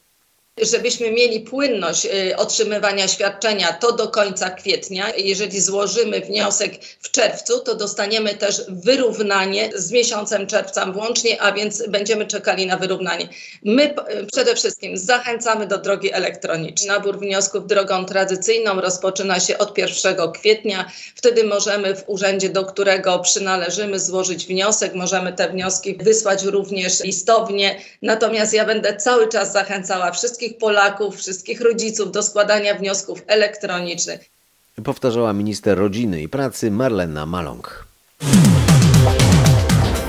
Żebyśmy 0.63 1.11
mieli 1.11 1.41
płynność 1.41 2.07
y, 2.07 2.37
otrzymywania 2.37 3.09
świadczenia, 3.09 3.73
to 3.73 3.93
do 3.93 4.09
końca 4.09 4.51
kwietnia. 4.51 5.13
Jeżeli 5.17 5.61
złożymy 5.61 6.21
wniosek 6.21 6.73
w 7.01 7.11
czerwcu, 7.11 7.61
to 7.61 7.75
dostaniemy 7.75 8.35
też 8.35 8.63
wyrównanie 8.69 9.71
z 9.75 9.93
miesiącem 9.93 10.47
czerwca 10.47 10.87
włącznie, 10.87 11.43
a 11.43 11.53
więc 11.53 11.89
będziemy 11.89 12.27
czekali 12.27 12.67
na 12.67 12.77
wyrównanie. 12.77 13.29
My 13.63 13.85
y, 13.85 14.27
przede 14.33 14.55
wszystkim 14.55 14.97
zachęcamy 14.97 15.67
do 15.67 15.79
drogi 15.79 16.13
elektronicznej. 16.13 16.89
Nabór 16.89 17.19
wniosków 17.19 17.67
drogą 17.67 18.05
tradycyjną 18.05 18.81
rozpoczyna 18.81 19.41
się 19.41 19.59
od 19.59 19.79
1 19.79 20.33
kwietnia. 20.33 20.91
Wtedy 21.15 21.45
możemy 21.45 21.97
w 21.97 22.05
urzędzie, 22.07 22.49
do 22.49 22.65
którego 22.65 23.19
przynależymy, 23.19 24.01
złożyć 24.01 24.47
wniosek. 24.47 24.95
Możemy 24.95 25.33
te 25.33 25.49
wnioski 25.49 25.97
wysłać 25.97 26.43
również 26.43 27.01
listownie. 27.01 27.81
Natomiast 28.03 28.53
ja 28.53 28.65
będę 28.65 28.97
cały 28.97 29.29
czas 29.29 29.53
zachęcała 29.53 30.13
wszystkich 30.13 30.44
Polaków, 30.51 31.17
wszystkich 31.17 31.61
rodziców 31.61 32.13
do 32.13 32.23
składania 32.23 32.75
wniosków 32.75 33.23
elektronicznych. 33.27 34.21
Powtarzała 34.85 35.33
minister 35.33 35.79
rodziny 35.79 36.23
i 36.23 36.29
pracy 36.29 36.71
Marlena 36.71 37.27
Maląg. 37.27 37.85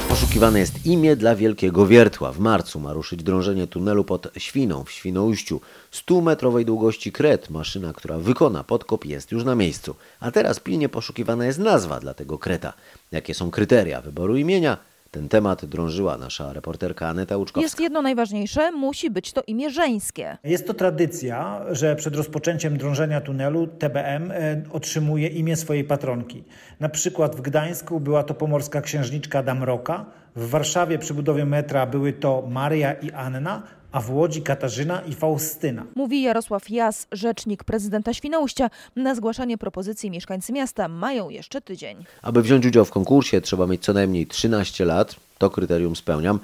Poszukiwane 0.09 0.59
jest 0.59 0.85
imię 0.85 1.15
dla 1.15 1.35
Wielkiego 1.35 1.87
Wiertła. 1.87 2.31
W 2.31 2.39
marcu 2.39 2.79
ma 2.79 2.93
ruszyć 2.93 3.23
drążenie 3.23 3.67
tunelu 3.67 4.03
pod 4.03 4.27
Świną 4.37 4.83
w 4.83 4.91
Świnoujściu. 4.91 5.61
100-metrowej 5.93 6.65
długości 6.65 7.11
kret. 7.11 7.49
Maszyna, 7.49 7.93
która 7.93 8.17
wykona 8.17 8.63
podkop 8.63 9.05
jest 9.05 9.31
już 9.31 9.43
na 9.43 9.55
miejscu. 9.55 9.95
A 10.19 10.31
teraz 10.31 10.59
pilnie 10.59 10.89
poszukiwana 10.89 11.45
jest 11.45 11.59
nazwa 11.59 11.99
dla 11.99 12.13
tego 12.13 12.37
kreta. 12.37 12.73
Jakie 13.11 13.33
są 13.33 13.51
kryteria 13.51 14.01
wyboru 14.01 14.37
imienia? 14.37 14.77
Ten 15.15 15.29
temat 15.29 15.65
drążyła 15.65 16.17
nasza 16.17 16.53
reporterka 16.53 17.07
Aneta 17.07 17.37
Łuczkowska. 17.37 17.61
Jest 17.61 17.79
jedno 17.79 18.01
najważniejsze, 18.01 18.71
musi 18.71 19.09
być 19.09 19.33
to 19.33 19.43
imię 19.47 19.69
żeńskie. 19.69 20.37
Jest 20.43 20.67
to 20.67 20.73
tradycja, 20.73 21.61
że 21.71 21.95
przed 21.95 22.15
rozpoczęciem 22.15 22.77
drążenia 22.77 23.21
tunelu 23.21 23.67
TBM 23.67 24.31
e, 24.31 24.61
otrzymuje 24.71 25.27
imię 25.27 25.55
swojej 25.55 25.83
patronki. 25.83 26.43
Na 26.79 26.89
przykład 26.89 27.35
w 27.35 27.41
Gdańsku 27.41 27.99
była 27.99 28.23
to 28.23 28.33
pomorska 28.33 28.81
księżniczka 28.81 29.43
Damroka, 29.43 30.05
w 30.35 30.49
Warszawie 30.49 30.99
przy 30.99 31.13
budowie 31.13 31.45
metra 31.45 31.85
były 31.85 32.13
to 32.13 32.47
Maria 32.49 32.93
i 32.93 33.11
Anna, 33.11 33.63
a 33.95 34.01
w 34.01 34.11
Łodzi 34.11 34.41
Katarzyna 34.41 35.01
i 35.01 35.13
Faustyna. 35.13 35.83
Mówi 35.95 36.21
Jarosław 36.21 36.69
Jas, 36.69 37.07
rzecznik 37.11 37.63
prezydenta 37.63 38.13
Świnoujścia. 38.13 38.69
Na 38.95 39.15
zgłaszanie 39.15 39.57
propozycji 39.57 40.11
mieszkańcy 40.11 40.53
miasta 40.53 40.87
mają 40.87 41.29
jeszcze 41.29 41.61
tydzień. 41.61 42.05
Aby 42.21 42.41
wziąć 42.41 42.65
udział 42.65 42.85
w 42.85 42.91
konkursie 42.91 43.41
trzeba 43.41 43.67
mieć 43.67 43.83
co 43.83 43.93
najmniej 43.93 44.27
13 44.27 44.85
lat. 44.85 45.15
To 45.37 45.49
kryterium 45.49 45.95
spełniam. 45.95 46.39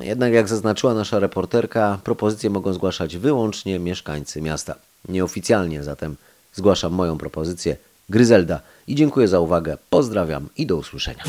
Jednak 0.00 0.32
jak 0.32 0.48
zaznaczyła 0.48 0.94
nasza 0.94 1.18
reporterka, 1.18 1.98
propozycje 2.04 2.50
mogą 2.50 2.72
zgłaszać 2.72 3.16
wyłącznie 3.16 3.78
mieszkańcy 3.78 4.42
miasta. 4.42 4.74
Nieoficjalnie 5.08 5.82
zatem 5.82 6.16
zgłaszam 6.52 6.92
moją 6.92 7.18
propozycję 7.18 7.76
Gryzelda 8.08 8.60
i 8.86 8.94
dziękuję 8.94 9.28
za 9.28 9.40
uwagę. 9.40 9.76
Pozdrawiam 9.90 10.48
i 10.56 10.66
do 10.66 10.76
usłyszenia. 10.76 11.24